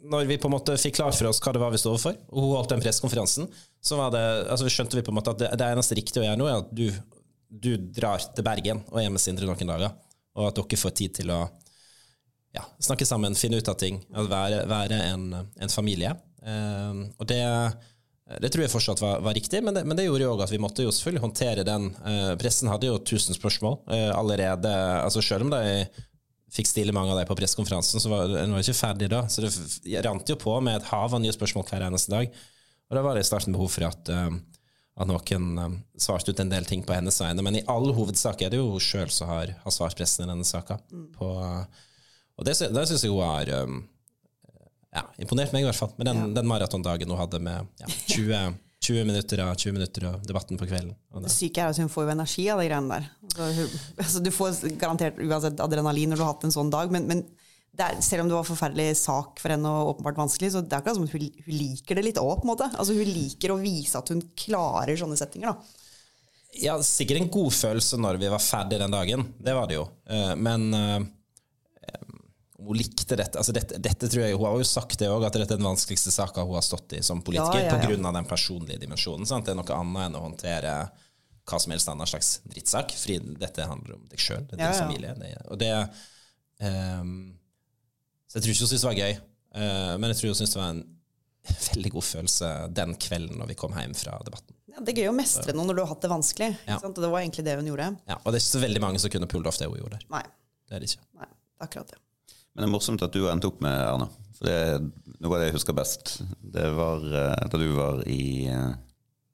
Når 0.02 0.26
vi 0.30 0.38
på 0.42 0.50
en 0.50 0.56
måte 0.56 0.78
fikk 0.82 0.96
klar 0.98 1.14
for 1.14 1.30
oss 1.30 1.42
hva 1.44 1.54
det 1.54 1.62
var 1.62 1.74
vi 1.74 1.80
sto 1.82 1.92
overfor, 1.92 2.16
og 2.32 2.42
hun 2.42 2.56
holdt 2.58 2.72
den 2.74 2.82
pressekonferansen, 2.82 3.50
så 3.82 4.00
det, 4.14 4.24
altså 4.50 4.70
skjønte 4.72 4.98
vi 4.98 5.04
på 5.06 5.14
en 5.14 5.20
måte 5.20 5.34
at 5.36 5.42
det, 5.44 5.52
det 5.62 5.68
eneste 5.68 5.98
riktige 5.98 6.24
å 6.24 6.26
gjøre 6.26 6.40
nå, 6.42 6.48
er 6.50 6.64
at 6.64 6.72
du, 6.74 6.88
du 7.52 7.72
drar 7.94 8.24
til 8.24 8.46
Bergen 8.46 8.82
og 8.90 9.02
er 9.02 9.12
med 9.14 9.22
Sindre 9.22 9.50
noen 9.50 9.74
dager, 9.74 9.94
og 10.38 10.50
at 10.50 10.58
dere 10.58 10.82
får 10.82 10.96
tid 10.98 11.16
til 11.22 11.34
å 11.36 11.44
ja, 12.56 12.66
snakke 12.84 13.08
sammen, 13.08 13.38
finne 13.38 13.62
ut 13.62 13.72
av 13.72 13.78
ting, 13.80 14.02
være, 14.10 14.66
være 14.70 15.00
en, 15.14 15.30
en 15.38 15.72
familie. 15.72 16.16
Eh, 16.42 17.02
og 17.18 17.30
det, 17.30 17.42
det 18.40 18.52
tror 18.52 18.66
jeg 18.66 18.72
fortsatt 18.72 19.02
var, 19.04 19.22
var 19.26 19.36
riktig, 19.36 19.62
men 19.64 19.76
det, 19.76 19.84
men 19.88 19.98
det 19.98 20.06
gjorde 20.08 20.26
jo 20.26 20.34
òg 20.36 20.46
at 20.46 20.54
vi 20.54 20.62
måtte 20.62 20.86
jo 20.86 20.94
selvfølgelig 20.94 21.26
håndtere 21.26 21.68
den. 21.68 21.90
Eh, 22.08 22.32
pressen 22.42 22.72
hadde 22.72 22.90
jo 22.90 23.00
tusen 23.04 23.38
spørsmål 23.38 23.80
eh, 23.92 24.10
allerede. 24.16 24.72
altså 25.02 25.24
Selv 25.26 25.48
om 25.48 25.54
de 25.54 25.86
fikk 26.52 26.68
stille 26.68 26.96
mange 26.96 27.14
av 27.14 27.20
dem 27.22 27.28
på 27.30 27.38
pressekonferansen, 27.40 28.02
så 28.04 28.12
var 28.12 28.32
den 28.32 28.52
var 28.52 28.64
ikke 28.64 28.76
ferdig 28.76 29.08
da. 29.12 29.24
Så 29.32 29.46
det 29.46 30.02
rant 30.04 30.28
jo 30.28 30.40
på 30.40 30.58
med 30.64 30.82
et 30.82 30.90
hav 30.90 31.14
av 31.16 31.22
nye 31.24 31.36
spørsmål 31.36 31.68
hver 31.70 31.86
eneste 31.88 32.12
dag. 32.12 32.34
Og 32.92 32.98
da 32.98 33.04
var 33.06 33.16
det 33.16 33.24
i 33.24 33.30
starten 33.30 33.56
behov 33.56 33.72
for 33.72 33.88
at, 33.88 34.12
eh, 34.12 34.34
at 35.00 35.08
noen 35.08 35.62
eh, 35.64 35.78
svarte 36.04 36.34
ut 36.34 36.44
en 36.44 36.52
del 36.52 36.68
ting 36.68 36.84
på 36.84 36.96
hennes 36.96 37.22
vegne. 37.24 37.46
Men 37.48 37.62
i 37.62 37.64
all 37.72 37.94
hovedsak 37.96 38.44
er 38.44 38.52
det 38.52 38.60
jo 38.60 38.74
hun 38.74 38.84
sjøl 38.84 39.14
som 39.14 39.32
har, 39.32 39.56
har 39.64 39.76
svart 39.76 39.96
pressen 40.00 40.26
i 40.26 40.32
denne 40.34 40.48
saka. 40.48 40.76
På, 41.16 41.32
og 42.36 42.48
det, 42.48 42.58
det 42.60 42.86
syns 42.90 43.08
jeg 43.08 43.14
hun 43.14 43.24
har 43.24 43.54
um, 43.64 43.80
ja, 44.92 45.06
imponert 45.24 45.56
meg, 45.56 45.64
i 45.64 45.70
hvert 45.70 45.80
fall. 45.80 45.96
Med 45.96 46.10
den, 46.12 46.34
den 46.36 46.52
maratondagen 46.52 47.12
hun 47.12 47.20
hadde 47.22 47.40
med 47.44 47.72
ja, 47.80 47.88
20, 48.12 48.60
20 48.82 49.06
minutter 49.06 49.44
av 49.46 49.54
20 49.56 49.76
minutter 49.78 50.08
av 50.10 50.24
debatten 50.26 50.58
på 50.58 50.66
kvelden. 50.66 50.96
Og 51.14 51.26
Det 51.26 51.32
syke 51.34 51.62
er 51.62 51.70
at 51.70 51.78
hun 51.78 51.92
får 51.92 52.08
jo 52.08 52.14
energi 52.16 52.48
av 52.50 52.62
de 52.62 52.66
greiene 52.70 52.96
der. 52.98 53.10
Altså, 54.02 54.24
du 54.26 54.32
får 54.34 54.64
garantert 54.82 55.20
uansett 55.22 55.62
adrenalin 55.62 56.10
når 56.12 56.18
du 56.20 56.24
har 56.26 56.34
hatt 56.34 56.48
en 56.48 56.56
sånn 56.56 56.72
dag, 56.74 56.92
men, 56.94 57.06
men 57.10 57.22
er, 57.78 58.00
selv 58.04 58.26
om 58.26 58.32
det 58.32 58.36
var 58.36 58.48
forferdelig 58.48 58.98
sak 59.00 59.40
for 59.42 59.54
henne 59.54 59.70
og 59.70 59.94
åpenbart 59.94 60.18
vanskelig, 60.20 60.52
så 60.54 60.64
det 60.66 60.74
er 60.74 60.82
akkurat 60.82 60.98
som 60.98 61.06
hun, 61.08 61.30
hun 61.46 61.56
liker 61.56 61.98
det 61.98 62.08
litt 62.10 62.20
òg, 62.22 62.42
på 62.42 62.48
en 62.48 62.54
måte. 62.54 62.68
Altså, 62.74 62.98
hun 62.98 63.14
liker 63.14 63.54
å 63.54 63.62
vise 63.62 64.02
at 64.02 64.12
hun 64.12 64.26
klarer 64.38 65.00
sånne 65.00 65.20
settinger, 65.20 65.54
da. 65.54 65.78
Ja, 66.60 66.74
sikkert 66.84 67.22
en 67.22 67.32
god 67.32 67.54
følelse 67.56 67.96
når 68.02 68.18
vi 68.20 68.30
var 68.34 68.44
ferdig 68.44 68.82
den 68.82 68.92
dagen. 68.92 69.30
Det 69.40 69.54
var 69.56 69.70
det 69.70 69.78
jo. 69.78 69.86
Eh, 70.10 70.34
Men 70.36 70.66
eh, 70.76 70.98
hun 72.62 72.78
likte 72.78 73.16
dette. 73.18 73.38
Altså 73.42 73.54
dette, 73.56 73.78
dette 73.82 74.08
tror 74.12 74.24
jeg, 74.26 74.36
Hun 74.38 74.46
har 74.48 74.58
jo 74.62 74.68
sagt 74.68 75.00
det 75.02 75.08
òg, 75.10 75.24
at 75.28 75.34
dette 75.38 75.56
er 75.56 75.60
den 75.62 75.66
vanskeligste 75.68 76.12
saka 76.14 76.44
hun 76.46 76.56
har 76.58 76.66
stått 76.66 76.94
i 76.98 77.02
som 77.06 77.22
politiker, 77.26 77.60
Ja, 77.60 77.66
ja, 77.66 77.72
ja. 77.72 77.78
på 77.80 77.90
grunn 77.90 78.06
av 78.06 78.14
den 78.18 78.28
personlige 78.30 78.80
dimensjonen. 78.84 79.26
Sant? 79.30 79.46
Det 79.48 79.56
er 79.56 79.60
noe 79.60 79.78
annet 79.80 80.06
enn 80.10 80.20
å 80.20 80.24
håndtere 80.28 80.76
hva 81.50 81.60
som 81.60 81.74
helst 81.74 81.90
annen 81.90 82.08
slags 82.08 82.30
drittsak. 82.46 82.94
Fordi 83.02 83.18
dette 83.42 83.66
handler 83.68 83.98
om 83.98 84.06
deg 84.12 84.22
sjøl, 84.22 84.46
din 84.52 84.62
Ja, 84.62 84.72
familie. 84.78 85.16
Det, 85.18 85.32
og 85.50 85.58
det 85.60 85.72
um, 86.62 87.14
Så 88.30 88.38
jeg 88.40 88.44
tror 88.46 88.54
ikke 88.54 88.64
hun 88.66 88.72
syntes 88.72 88.86
det 88.86 88.92
var 88.92 89.00
gøy, 89.02 89.14
uh, 89.58 89.94
men 90.00 90.12
jeg 90.14 90.20
tror 90.22 90.32
hun 90.34 90.40
syntes 90.42 90.56
det 90.56 90.62
var 90.62 90.74
en 90.76 90.84
veldig 91.74 91.92
god 91.98 92.06
følelse 92.06 92.50
den 92.78 92.94
kvelden 93.02 93.40
når 93.42 93.50
vi 93.50 93.58
kom 93.58 93.74
hjem 93.74 93.96
fra 93.98 94.20
debatten. 94.24 94.54
Ja, 94.72 94.80
det 94.86 94.94
er 94.94 95.02
gøy 95.02 95.10
å 95.10 95.16
mestre 95.18 95.56
noe 95.58 95.66
når 95.68 95.80
du 95.80 95.82
har 95.84 95.90
hatt 95.92 96.06
det 96.06 96.12
vanskelig. 96.14 96.52
Og 96.78 96.94
det 97.02 97.10
var 97.12 97.20
egentlig 97.26 97.44
det 97.50 97.58
hun 97.60 97.68
gjorde. 97.74 97.90
Ja, 98.08 98.20
og 98.22 98.30
det 98.30 98.38
er 98.38 98.44
ikke 98.46 98.54
så 98.54 98.62
veldig 98.64 98.84
mange 98.86 99.02
som 99.04 99.12
kunne 99.12 99.28
pullet 99.28 99.50
off 99.50 99.58
det 99.60 99.68
hun 99.68 99.82
gjorde 99.82 99.98
der. 99.98 100.06
Nei, 100.14 100.22
Det 100.70 100.78
er 100.78 100.84
det 100.86 100.92
ikke. 100.94 101.04
nei, 101.20 101.28
er 101.28 101.66
akkurat 101.66 101.92
det. 101.92 102.00
Men 102.52 102.64
det 102.64 102.68
er 102.68 102.74
morsomt 102.74 103.04
at 103.06 103.16
du 103.16 103.26
endte 103.32 103.50
opp 103.50 103.62
med 103.64 103.76
Erna. 103.76 104.08
For 104.36 104.50
det 104.50 104.56
er 104.58 104.84
noe 105.22 105.36
av 105.36 105.40
det 105.40 105.50
jeg 105.52 105.58
husker 105.60 105.78
best. 105.78 106.18
Det 106.42 106.68
var 106.76 107.06
eh, 107.06 107.48
da 107.52 107.62
du 107.62 107.68
var 107.78 108.04
i 108.10 108.48
eh, 108.52 108.70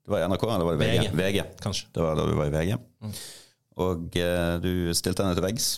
Det 0.04 0.12
var 0.12 0.22
i 0.22 0.30
NRK, 0.30 0.46
eller 0.52 0.68
var 0.68 0.78
det 0.78 0.86
VG? 0.86 0.98
VG. 1.02 1.18
VG. 1.18 1.44
Kanskje. 1.64 1.90
Det 1.96 2.04
var 2.04 2.18
da 2.18 2.26
du 2.28 2.34
var 2.38 2.50
i 2.50 2.54
VG. 2.54 2.74
Mm. 3.04 3.14
Og 3.88 4.18
eh, 4.20 4.54
du 4.62 4.72
stilte 4.96 5.24
henne 5.24 5.38
til 5.38 5.46
veggs. 5.48 5.70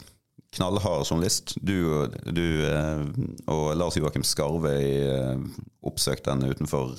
Knallhard 0.51 1.07
journalist. 1.07 1.55
Du, 1.63 2.09
du 2.27 2.47
og 3.47 3.69
Lars 3.79 3.95
Joakim 3.95 4.25
Skarve 4.27 4.73
oppsøkte 5.87 6.35
henne 6.35 6.51
utenfor 6.51 6.97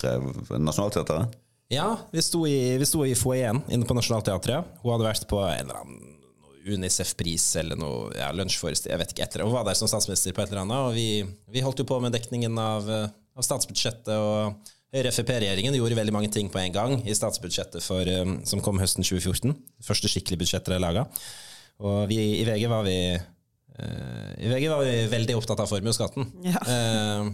Nationaltheatret. 0.56 1.36
Ja, 1.72 1.98
vi 2.16 2.24
sto 2.24 2.46
i, 2.48 2.78
vi 2.80 2.88
sto 2.88 3.04
i 3.04 3.12
foajeen 3.16 3.60
inne 3.68 3.88
på 3.88 3.96
Nationaltheatret. 3.98 4.72
Hun 4.80 4.94
hadde 4.96 5.10
vært 5.10 5.28
på 5.28 5.44
en 5.44 5.66
eller 5.66 5.82
annen 5.84 6.21
Unicef-pris 6.68 7.46
eller 7.62 7.80
noe 7.80 8.12
ja, 8.18 8.30
lunsjforestilling, 8.36 8.94
jeg 8.94 9.02
vet 9.02 9.16
ikke 9.16 9.26
etter. 9.26 9.46
Hun 9.48 9.56
var 9.56 9.66
der 9.68 9.78
som 9.78 9.90
statsminister 9.90 10.36
på 10.36 10.44
et 10.44 10.54
eller 10.54 10.66
annet, 10.66 10.86
og 10.90 10.94
vi, 10.98 11.24
vi 11.52 11.64
holdt 11.66 11.82
jo 11.82 11.88
på 11.90 12.00
med 12.04 12.14
dekningen 12.16 12.60
av, 12.62 12.90
eh, 12.92 13.10
av 13.38 13.48
statsbudsjettet. 13.48 14.14
og 14.16 14.72
Høyre-Frp-regjeringen 14.92 15.78
gjorde 15.78 15.96
veldig 15.96 16.14
mange 16.16 16.32
ting 16.34 16.50
på 16.52 16.60
en 16.60 16.74
gang 16.76 16.98
i 17.08 17.16
statsbudsjettet 17.16 17.84
for, 17.86 18.08
eh, 18.08 18.34
som 18.48 18.64
kom 18.64 18.82
høsten 18.82 19.06
2014. 19.08 19.56
Første 19.88 20.12
skikkelige 20.12 20.44
budsjettet 20.44 20.76
de 20.76 20.82
laga. 20.84 21.08
Og 21.82 22.10
vi, 22.12 22.20
i 22.42 22.46
VG 22.46 22.68
var 22.70 22.84
vi 22.86 22.98
uh, 23.18 24.32
I 24.38 24.50
VG 24.52 24.68
var 24.70 24.84
vi 24.86 24.98
veldig 25.10 25.38
opptatt 25.40 25.64
av 25.64 25.72
formuesskatten. 25.72 26.28
Ja. 26.46 26.62
Eh, 26.62 27.32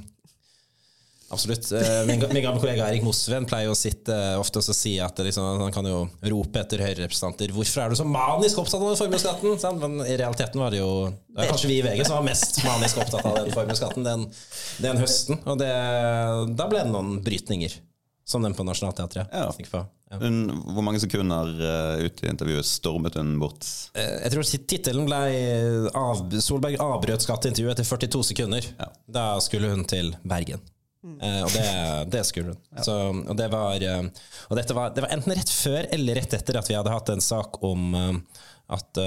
Absolutt. 1.30 1.72
Eh, 1.76 2.06
Min, 2.08 2.22
min 2.32 2.44
gamle 2.44 2.60
kollega 2.62 2.88
Erik 2.88 3.04
Mosven 3.04 3.46
pleier 3.50 3.72
å 3.72 3.76
sitte 3.76 4.16
ofte 4.40 4.62
og 4.62 4.68
si 4.76 4.94
at 5.04 5.18
det 5.20 5.26
liksom, 5.28 5.60
han 5.66 5.74
kan 5.76 5.88
jo 5.90 6.06
rope 6.32 6.62
etter 6.62 6.80
Høyre-representanter 6.86 7.52
'Hvorfor 7.52 7.84
er 7.84 7.90
du 7.92 7.98
så 8.00 8.06
manisk 8.08 8.62
opptatt 8.64 8.80
av 8.80 8.94
den 8.94 9.02
formuesskatten?' 9.02 9.82
Men 9.82 10.06
i 10.08 10.16
realiteten 10.16 10.62
var 10.62 10.72
det 10.72 10.80
jo 10.80 11.10
det 11.12 11.42
var 11.42 11.52
kanskje 11.52 11.68
vi 11.68 11.80
i 11.80 11.84
VG 11.84 12.06
som 12.08 12.16
var 12.18 12.24
mest 12.30 12.64
manisk 12.64 13.02
opptatt 13.04 13.26
av 13.28 13.36
den 13.42 13.52
formuesskatten 13.52 14.08
den, 14.08 14.24
den 14.80 14.98
høsten. 15.04 15.42
Og 15.46 15.60
det, 15.60 15.74
da 16.56 16.70
ble 16.72 16.86
det 16.86 16.94
noen 16.96 17.20
brytninger, 17.24 17.76
som 18.26 18.42
den 18.44 18.56
på 18.56 18.64
Nationaltheatret. 18.64 19.28
Ja. 19.32 19.52
Ja. 20.08 20.18
Hvor 20.24 20.84
mange 20.88 21.02
sekunder 21.04 21.52
uh, 21.60 22.06
ut 22.08 22.24
i 22.24 22.30
intervjuet 22.32 22.66
stormet 22.66 23.20
hun 23.20 23.36
bort? 23.42 23.68
Eh, 23.94 24.24
Jeg 24.24 24.32
tror 24.32 24.48
tittelen 24.72 25.06
ble 25.06 25.20
av, 25.92 26.24
'Solberg 26.40 26.80
avbrøt 26.80 27.28
skatteintervjuet 27.28 27.76
etter 27.76 27.84
42 28.08 28.24
sekunder'. 28.32 28.72
Da 29.12 29.28
skulle 29.44 29.70
hun 29.76 29.84
til 29.84 30.16
Bergen. 30.24 30.64
Eh, 31.22 31.44
og 31.44 31.54
det, 31.54 31.68
det 32.14 32.24
skulle 32.28 32.54
hun. 32.54 32.82
Så, 32.84 32.96
og 33.24 33.38
det 33.38 33.48
var, 33.54 33.84
uh, 33.84 34.26
og 34.50 34.60
dette 34.60 34.76
var, 34.78 34.92
det 34.96 35.04
var 35.06 35.14
enten 35.16 35.36
rett 35.38 35.54
før 35.54 35.88
eller 35.96 36.20
rett 36.20 36.36
etter 36.38 36.60
at 36.60 36.70
vi 36.70 36.78
hadde 36.78 36.94
hatt 36.94 37.12
en 37.14 37.24
sak 37.24 37.62
om 37.66 37.88
uh, 37.98 38.44
at 38.76 39.04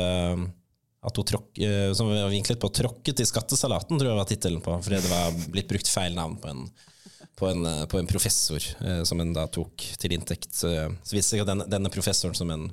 at 1.00 1.16
hun 1.16 1.24
tråk, 1.24 1.56
som 1.96 2.10
var 2.10 2.26
vinklet 2.28 2.58
på 2.60 2.68
'tråkket 2.76 3.22
i 3.22 3.24
skattesalaten', 3.24 3.96
tror 3.96 4.10
jeg 4.10 4.18
var 4.18 4.26
tittelen 4.28 4.60
på. 4.60 4.74
Fordi 4.84 4.98
det 5.00 5.08
var 5.08 5.38
blitt 5.52 5.68
brukt 5.68 5.88
feil 5.88 6.12
navn 6.12 6.34
på 6.36 6.50
en, 6.50 6.60
på 7.40 7.48
en, 7.48 7.68
på 7.88 8.00
en 8.00 8.08
professor 8.08 8.66
som 9.08 9.22
en 9.24 9.32
da 9.32 9.46
tok 9.48 9.80
til 9.96 10.12
inntekt. 10.12 10.52
Så 10.52 10.68
viste 11.08 11.16
det 11.16 11.24
seg 11.30 11.44
at 11.46 11.52
denne, 11.54 11.68
denne 11.72 11.92
professoren 11.92 12.36
som 12.36 12.52
en 12.52 12.68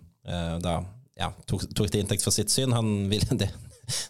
da 0.60 0.82
ja, 1.16 1.32
tok, 1.48 1.70
tok 1.72 1.88
til 1.88 2.04
inntekt 2.04 2.26
for 2.26 2.36
sitt 2.36 2.52
syn, 2.52 2.76
han 2.76 3.08
ville 3.12 3.38
det, 3.42 3.48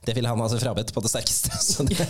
det 0.06 0.16
ville 0.18 0.30
han 0.32 0.42
ha 0.42 0.48
seg 0.52 0.62
frabedt 0.64 0.94
på 0.96 1.04
det 1.06 1.12
sterkeste. 1.12 1.54
Så 1.68 1.86
det, 1.88 2.08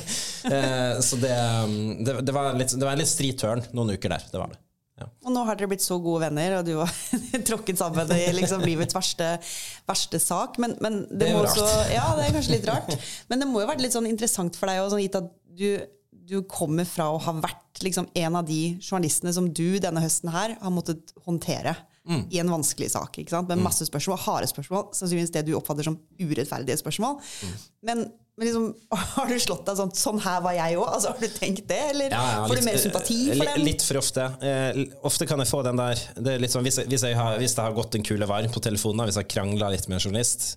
eh, 0.52 1.00
så 1.04 1.20
det, 1.20 1.34
um, 1.64 1.76
det, 2.06 2.22
det, 2.24 2.36
var 2.36 2.56
litt, 2.56 2.72
det 2.74 2.86
var 2.86 2.96
en 2.96 3.02
litt 3.02 3.12
stri 3.12 3.34
tørn 3.38 3.64
noen 3.76 3.96
uker 3.98 4.14
der. 4.14 4.24
Det 4.32 4.40
var 4.40 4.54
det. 4.54 4.62
Ja. 4.98 5.06
Og 5.28 5.34
nå 5.34 5.44
har 5.46 5.58
dere 5.60 5.70
blitt 5.70 5.84
så 5.86 6.00
gode 6.02 6.24
venner, 6.26 6.56
og 6.58 6.66
du 6.66 6.74
har 6.80 6.94
tråkket 7.50 7.78
sammen 7.78 8.14
i 8.16 8.24
liksom 8.34 8.64
livets 8.66 8.96
verste, 8.98 9.36
verste 9.90 10.22
sak. 10.22 10.58
Men, 10.64 10.74
men 10.82 11.04
det, 11.06 11.20
Det 11.20 11.28
er 11.30 11.36
jo 11.36 11.44
også, 11.44 11.68
rart. 11.68 11.92
ja, 11.94 12.08
det 12.18 12.26
er 12.26 12.38
kanskje 12.40 12.56
litt 12.56 12.72
rart. 12.72 13.12
Men 13.30 13.44
det 13.44 13.50
må 13.50 13.62
jo 13.62 13.68
ha 13.68 13.74
vært 13.76 13.84
litt 13.86 13.98
sånn 13.98 14.10
interessant 14.10 14.58
for 14.58 14.72
deg, 14.72 14.82
også, 14.82 14.96
sånn, 14.96 15.06
gitt 15.06 15.20
at 15.20 15.30
du, 15.58 15.70
du 16.32 16.40
kommer 16.50 16.88
fra 16.90 17.12
å 17.14 17.22
ha 17.28 17.36
vært 17.44 17.84
liksom, 17.86 18.10
en 18.18 18.40
av 18.40 18.48
de 18.48 18.62
journalistene 18.82 19.36
som 19.36 19.52
du 19.54 19.78
denne 19.84 20.02
høsten 20.02 20.34
her 20.34 20.58
har 20.64 20.74
måttet 20.74 21.14
håndtere 21.28 21.76
Mm. 22.08 22.22
i 22.32 22.38
en 22.40 22.50
vanskelig 22.54 22.88
sak. 22.94 23.18
Ikke 23.20 23.34
sant? 23.36 23.50
Med 23.52 23.60
masse 23.60 23.84
spørsmål, 23.84 24.18
harde 24.24 24.48
spørsmål, 24.48 24.86
sannsynligvis 24.96 25.34
det 25.36 25.42
du 25.50 25.54
oppfatter 25.58 25.84
som 25.90 25.98
urettferdige 26.24 26.78
spørsmål. 26.80 27.18
Mm. 27.44 27.56
Men, 27.90 28.04
men 28.38 28.46
liksom, 28.48 28.68
har 29.18 29.28
du 29.28 29.36
slått 29.44 29.66
deg 29.68 29.80
sånn 29.82 29.92
Sånn 29.98 30.22
her 30.24 30.40
var 30.46 30.56
jeg 30.56 30.78
òg? 30.80 30.88
Altså, 30.94 31.12
har 31.12 31.20
du 31.20 31.36
tenkt 31.36 31.66
det? 31.68 31.82
Eller 31.92 32.16
Ja, 32.16 32.22
ja, 32.38 32.46
får 32.48 32.56
litt- 32.56 32.64
du 32.64 32.70
mer 32.70 32.80
sympati 32.86 33.18
eh, 33.26 33.36
for 33.42 33.52
den? 33.52 33.66
Litt 33.68 33.84
for 33.90 34.00
ofte. 34.00 34.28
Eh, 34.52 34.82
ofte 35.12 35.28
kan 35.28 35.44
jeg 35.44 35.52
få 35.52 35.62
den 35.68 35.82
der 35.84 36.04
det 36.16 36.52
sånn, 36.54 36.64
hvis, 36.68 36.80
jeg, 36.80 36.88
hvis, 36.94 37.04
jeg 37.12 37.20
har, 37.20 37.36
hvis 37.44 37.58
det 37.60 37.66
har 37.68 37.76
gått 37.76 38.00
en 38.00 38.08
kule 38.08 38.30
varm 38.32 38.56
på 38.56 38.64
telefonen, 38.64 39.04
hvis 39.10 39.20
jeg 39.20 39.28
har 39.28 39.34
krangla 39.36 39.74
litt 39.76 39.90
med 39.92 40.00
en 40.00 40.06
journalist 40.08 40.54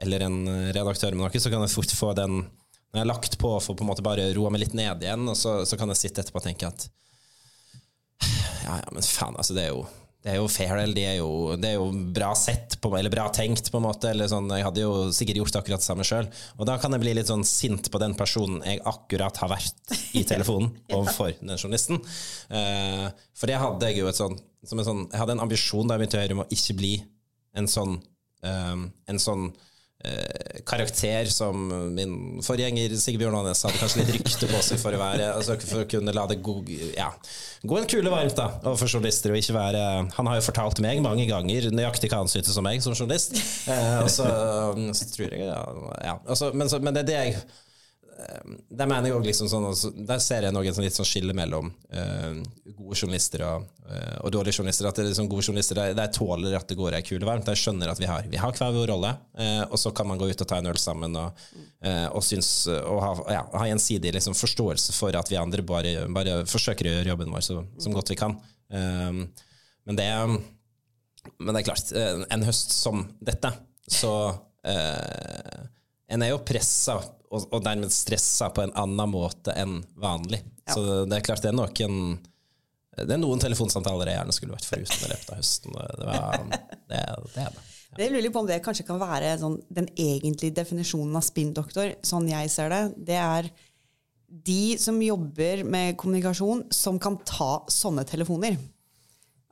eller 0.00 0.24
en 0.26 0.40
eh, 0.48 0.70
redaktør 0.76 1.12
med 1.16 1.26
noe, 1.26 1.40
så 1.44 1.52
kan 1.52 1.60
jeg 1.66 1.72
fort 1.76 1.92
få 1.96 2.14
den 2.16 2.40
Når 2.40 2.96
jeg 3.00 3.04
har 3.04 3.12
lagt 3.12 3.36
på 3.42 3.52
for 3.60 3.76
på 3.76 3.84
en 3.84 3.88
måte 3.90 4.04
bare 4.06 4.30
roe 4.36 4.48
meg 4.54 4.62
litt 4.64 4.74
ned 4.78 5.02
igjen, 5.04 5.28
og 5.28 5.36
så, 5.36 5.58
så 5.68 5.76
kan 5.76 5.92
jeg 5.92 6.00
sitte 6.06 6.24
etterpå 6.24 6.40
og 6.40 6.48
tenke 6.48 6.68
at 6.72 6.88
Ja, 8.66 8.80
ja, 8.80 8.88
men 8.92 9.04
faen, 9.04 9.36
altså, 9.36 9.52
det 9.56 9.66
er 9.68 9.74
jo 9.74 9.84
det 10.26 10.32
er 10.32 10.40
jo 10.40 10.48
fair, 10.50 10.72
eller 10.74 10.96
det 10.96 11.04
er 11.06 11.18
jo, 11.20 11.54
det 11.54 11.68
er 11.68 11.76
jo 11.76 11.84
bra 12.10 12.32
sett, 12.34 12.74
på, 12.82 12.90
eller 12.98 13.12
bra 13.14 13.28
tenkt, 13.30 13.68
på 13.70 13.78
en 13.78 13.84
måte. 13.84 14.08
Eller 14.10 14.26
sånn, 14.26 14.48
jeg 14.50 14.64
hadde 14.66 14.82
jo 14.82 14.94
sikkert 15.14 15.38
gjort 15.38 15.58
akkurat 15.60 15.84
det 15.84 15.86
samme 15.86 16.06
sjøl. 16.08 16.26
Og 16.58 16.66
da 16.66 16.74
kan 16.82 16.96
jeg 16.96 17.04
bli 17.04 17.12
litt 17.14 17.30
sånn 17.30 17.44
sint 17.46 17.86
på 17.94 18.00
den 18.02 18.16
personen 18.18 18.58
jeg 18.66 18.80
akkurat 18.90 19.38
har 19.38 19.52
vært 19.54 19.94
i 20.18 20.24
telefonen 20.26 20.72
overfor 20.96 21.30
den 21.38 21.54
journalisten. 21.54 22.02
Uh, 22.50 23.06
for 23.38 23.46
det 23.46 23.60
hadde 23.62 23.92
jeg 23.92 24.02
jo 24.02 24.10
et 24.10 24.18
sånn, 24.18 24.34
som 24.66 24.82
en 24.82 24.88
sånn 24.88 25.04
Jeg 25.12 25.20
hadde 25.22 25.36
en 25.36 25.44
ambisjon 25.46 25.86
da 25.86 25.94
jeg 25.94 26.02
begynte 26.02 26.18
i 26.18 26.24
Høyre 26.24 26.38
om 26.40 26.42
å 26.42 26.50
ikke 26.58 26.78
bli 26.80 26.92
en 27.62 27.70
sånn, 27.70 27.94
um, 28.50 28.84
en 29.06 29.22
sånn 29.22 29.46
karakter 30.68 31.26
som 31.32 31.66
min 31.96 32.42
forgjenger 32.44 32.92
Sigbjørn 33.00 33.34
Aanes 33.38 33.62
hadde 33.64 33.80
kanskje 33.80 34.02
litt 34.02 34.12
rykte 34.18 34.48
på 34.50 34.60
seg 34.62 34.78
for 34.78 34.94
å 34.94 35.00
være. 35.00 35.30
Altså 35.34 35.56
for 35.64 35.82
å 35.82 35.88
kunne 35.90 36.14
la 36.14 36.26
det 36.30 36.38
gå, 36.44 36.54
ja, 36.94 37.08
gå 37.66 37.80
en 37.80 37.88
kule 37.90 38.12
varmt 38.12 38.36
da, 38.38 38.50
overfor 38.62 38.92
journalister. 38.92 39.34
Og 39.34 39.40
ikke 39.40 39.56
være 39.56 39.82
Han 40.18 40.30
har 40.30 40.38
jo 40.38 40.46
fortalt 40.46 40.82
meg 40.84 41.02
mange 41.04 41.26
ganger 41.30 41.70
nøyaktig 41.74 42.12
hva 42.12 42.22
han 42.22 42.30
syntes 42.30 42.58
om 42.60 42.66
meg 42.68 42.84
som 42.84 42.94
journalist. 42.94 43.38
Eh, 43.66 43.98
og 44.04 44.10
så, 44.12 44.26
så 44.94 45.08
tror 45.14 45.32
jeg 45.32 45.48
ja, 45.48 45.62
ja. 46.04 46.18
Altså, 46.26 46.52
men, 46.54 46.70
så, 46.70 46.82
men 46.82 46.94
det 46.94 47.06
er 47.06 47.10
det 47.10 47.20
jeg 47.20 47.38
der 48.16 48.88
mener 48.88 49.10
jeg 49.10 49.16
også 49.16 49.28
liksom 49.28 49.48
sånn, 49.50 49.66
altså, 49.68 49.90
der 50.08 50.20
ser 50.24 50.46
jeg 50.46 50.54
noen 50.54 50.74
sånn 50.76 50.86
litt 50.86 50.96
sånn 50.96 51.08
skille 51.08 51.34
mellom 51.36 51.68
uh, 51.92 52.38
gode 52.78 52.96
journalister 52.96 53.44
og, 53.44 53.66
uh, 53.84 54.16
og 54.24 54.32
dårlige 54.32 54.56
journalister. 54.56 54.88
At 54.88 54.96
det 54.98 55.04
er 55.04 55.10
liksom 55.10 55.28
gode 55.30 55.44
journalister 55.44 55.78
de, 55.78 55.96
de 55.98 56.06
tåler 56.16 56.56
at 56.56 56.68
det 56.70 56.78
går 56.78 56.96
ei 56.96 57.04
kule 57.04 57.28
varmt. 57.28 57.48
De 57.48 57.56
skjønner 57.58 57.92
at 57.92 58.00
vi 58.00 58.08
har, 58.08 58.26
vi 58.32 58.40
har 58.40 58.56
hver 58.56 58.74
vår 58.76 58.92
rolle, 58.94 59.14
Uh, 59.36 59.66
og 59.68 59.76
så 59.76 59.90
kan 59.92 60.06
man 60.08 60.16
gå 60.16 60.30
ut 60.30 60.40
og 60.40 60.48
ta 60.48 60.56
en 60.62 60.68
øl 60.70 60.78
sammen 60.80 61.12
og, 61.20 61.40
eh, 61.84 62.06
og, 62.08 62.22
synes, 62.24 62.48
og 62.72 63.00
ha, 63.02 63.10
ja, 63.34 63.42
ha 63.52 63.66
gjensidig 63.68 64.14
liksom, 64.16 64.32
forståelse 64.38 64.94
for 64.96 65.16
at 65.18 65.28
vi 65.28 65.36
andre 65.36 65.60
bare, 65.66 65.92
bare 66.08 66.38
forsøker 66.48 66.88
å 66.88 66.94
gjøre 66.94 67.10
jobben 67.12 67.34
vår 67.34 67.44
så, 67.44 67.58
som 67.82 67.92
godt 67.92 68.14
vi 68.14 68.16
kan. 68.18 68.38
Eh, 68.72 69.20
men 69.86 70.00
det 70.00 70.08
men 71.38 71.52
det 71.52 71.62
er 71.62 71.68
klart, 71.68 71.92
eh, 71.92 72.22
en 72.32 72.46
høst 72.46 72.74
som 72.76 73.04
dette, 73.24 73.52
så 73.86 74.12
eh, 74.66 75.64
En 76.06 76.22
er 76.22 76.30
jo 76.30 76.44
pressa 76.46 77.00
og, 77.30 77.46
og 77.50 77.62
dermed 77.64 77.92
stressa 77.94 78.50
på 78.54 78.64
en 78.64 78.74
annen 78.78 79.12
måte 79.12 79.54
enn 79.58 79.80
vanlig. 80.00 80.42
Så 80.70 81.04
det 81.06 81.18
er 81.18 81.26
klart, 81.26 81.44
det 81.44 81.52
er 81.52 81.56
noen 81.56 82.18
Det 82.96 83.12
er 83.12 83.20
noen 83.20 83.42
telefonsamtaler 83.42 84.10
jeg 84.10 84.18
gjerne 84.18 84.34
skulle 84.34 84.56
vært 84.56 84.68
foruten 84.68 85.06
i 85.06 85.10
løpet 85.12 85.32
av 85.32 85.40
høsten. 85.40 85.76
Det, 85.76 86.06
var, 86.08 86.44
det, 86.50 86.60
det 86.90 87.02
er 87.02 87.56
det. 87.56 87.64
Jeg 87.96 88.12
lurer 88.12 88.32
på 88.32 88.42
om 88.42 88.48
det 88.48 88.58
kanskje 88.64 88.84
kan 88.88 88.98
være 89.00 89.36
sånn, 89.40 89.56
den 89.72 89.88
egentlige 89.94 90.56
definisjonen 90.58 91.16
av 91.16 91.24
spinndoktor, 91.24 91.94
sånn 92.04 92.28
jeg 92.28 92.50
ser 92.52 92.72
det. 92.72 92.82
Det 93.08 93.18
er 93.20 93.48
de 94.26 94.76
som 94.80 94.98
jobber 95.00 95.62
med 95.64 95.96
kommunikasjon, 96.00 96.66
som 96.74 96.98
kan 97.00 97.16
ta 97.24 97.62
sånne 97.72 98.04
telefoner. 98.08 98.58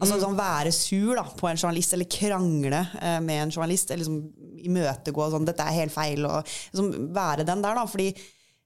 Altså 0.03 0.19
sånn 0.19 0.39
Være 0.39 0.73
sur 0.75 1.15
da, 1.15 1.25
på 1.39 1.49
en 1.49 1.61
journalist, 1.61 1.95
eller 1.95 2.11
krangle 2.11 2.81
eh, 3.01 3.21
med 3.23 3.45
en 3.45 3.53
journalist. 3.55 3.93
Eller 3.93 4.03
liksom 4.03 4.65
imøtegå 4.65 5.29
sånn 5.31 5.47
'dette 5.47 5.67
er 5.67 5.79
helt 5.83 5.95
feil', 5.95 6.25
og 6.27 6.49
liksom 6.73 7.13
være 7.15 7.47
den 7.47 7.63
der. 7.63 7.79
da, 7.79 7.85
fordi 7.87 8.11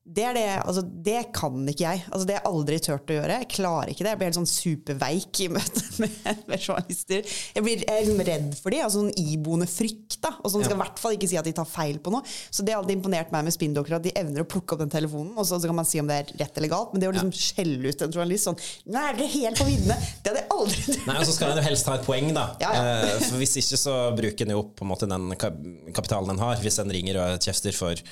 Det, 0.09 0.25
er 0.25 0.37
det, 0.37 0.45
altså, 0.63 0.83
det 0.83 1.19
kan 1.37 1.59
ikke 1.69 1.85
jeg. 1.85 2.03
Altså, 2.09 2.27
det 2.29 2.37
har 2.37 2.41
jeg 2.43 2.51
aldri 2.51 2.79
turt 2.85 3.11
å 3.13 3.17
gjøre. 3.19 3.39
Jeg 3.43 3.49
klarer 3.55 3.93
ikke 3.93 4.07
det. 4.07 4.13
Jeg 4.15 4.21
blir 4.21 4.29
helt 4.31 4.39
sånn 4.39 4.51
superveik 4.51 5.41
i 5.45 5.49
møte 5.53 5.83
med, 6.03 6.43
med 6.49 6.63
journalister. 6.65 7.35
Jeg 7.55 7.65
blir 7.67 7.85
jeg 7.85 8.07
liksom 8.07 8.23
redd 8.29 8.49
for 8.59 8.75
dem. 8.75 8.85
Altså, 8.87 9.03
sånn 9.03 9.13
iboende 9.23 9.69
frykt. 9.71 10.19
Da. 10.25 10.33
Og 10.43 10.53
sånn 10.53 10.65
skal 10.67 10.79
i 10.79 10.81
hvert 10.83 11.03
fall 11.03 11.15
ikke 11.19 11.29
si 11.31 11.39
at 11.41 11.47
de 11.47 11.55
tar 11.57 11.69
feil 11.69 12.01
på 12.03 12.13
noe. 12.15 12.25
Så 12.51 12.65
det 12.67 12.75
har 12.75 12.83
alltid 12.83 12.99
imponert 12.99 13.33
meg 13.35 13.47
med 13.47 13.55
spinndoktorer, 13.55 14.01
at 14.01 14.07
de 14.09 14.15
evner 14.19 14.45
å 14.45 14.49
plukke 14.49 14.75
opp 14.75 14.83
den 14.83 14.93
telefonen, 14.93 15.35
og 15.39 15.47
så, 15.47 15.61
så 15.61 15.71
kan 15.71 15.79
man 15.79 15.87
si 15.89 16.01
om 16.03 16.09
det 16.11 16.17
er 16.23 16.33
rett 16.43 16.59
eller 16.59 16.73
galt. 16.73 16.95
Men 16.95 17.05
det 17.05 17.11
å 17.11 17.15
liksom 17.15 17.35
skjelle 17.37 17.93
ut 17.93 18.07
en 18.07 18.15
journalist 18.15 18.49
sånn 18.49 18.59
Nå 18.89 18.99
er 19.03 19.19
dere 19.19 19.29
helt 19.35 19.61
på 19.61 19.69
viddene! 19.69 19.99
Det 20.25 20.33
hadde 20.33 20.43
jeg 20.43 20.51
aldri 20.57 20.83
trodd. 20.89 21.07
Nei, 21.11 21.19
og 21.21 21.29
så 21.29 21.37
skal 21.37 21.53
en 21.53 21.61
jo 21.61 21.67
helst 21.69 21.91
ha 21.91 21.99
et 21.99 22.07
poeng, 22.09 22.33
da. 22.37 22.47
Ja, 22.63 22.73
ja. 22.75 22.89
Eh, 23.05 23.15
For 23.29 23.39
hvis 23.41 23.55
ikke 23.61 23.79
så 23.81 23.95
bruker 24.19 24.47
en 24.49 24.55
jo 24.57 24.63
opp 24.65 24.75
på 24.79 24.87
en 24.87 24.93
måte 24.93 25.09
den 25.11 25.31
kapitalen 25.39 26.35
en 26.35 26.43
har, 26.43 26.59
hvis 26.65 26.81
en 26.83 26.93
ringer 26.93 27.21
og 27.23 27.39
kjefter 27.45 27.77
for, 27.77 28.03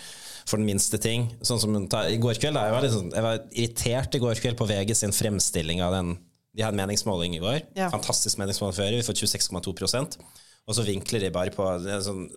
for 0.47 0.61
den 0.61 0.69
minste 0.69 0.99
ting. 1.03 1.29
Sånn 1.45 1.61
som 1.63 1.75
I 1.77 2.19
går 2.23 2.39
kveld, 2.39 2.59
jeg, 2.59 2.75
var 2.75 2.89
sånn, 2.93 3.13
jeg 3.15 3.27
var 3.27 3.41
irritert 3.51 4.17
i 4.17 4.23
går 4.23 4.43
kveld 4.43 4.59
på 4.59 4.69
VG 4.71 4.95
sin 4.95 5.15
fremstilling 5.15 5.83
av 5.85 5.97
den 5.97 6.17
De 6.57 6.65
hadde 6.65 6.79
meningsmåling 6.79 7.35
i 7.37 7.43
går. 7.43 7.59
Ja. 7.77 7.91
Fantastisk 7.93 8.39
meningsmåling 8.41 8.77
før. 8.79 8.95
Vi 8.97 9.05
får 9.05 9.19
26,2% 9.27 10.19
Og 10.67 10.79
så 10.79 10.85
vinkler 10.87 11.27
de 11.27 11.33
bare 11.35 11.53
på 11.53 11.67
sånn 12.07 12.29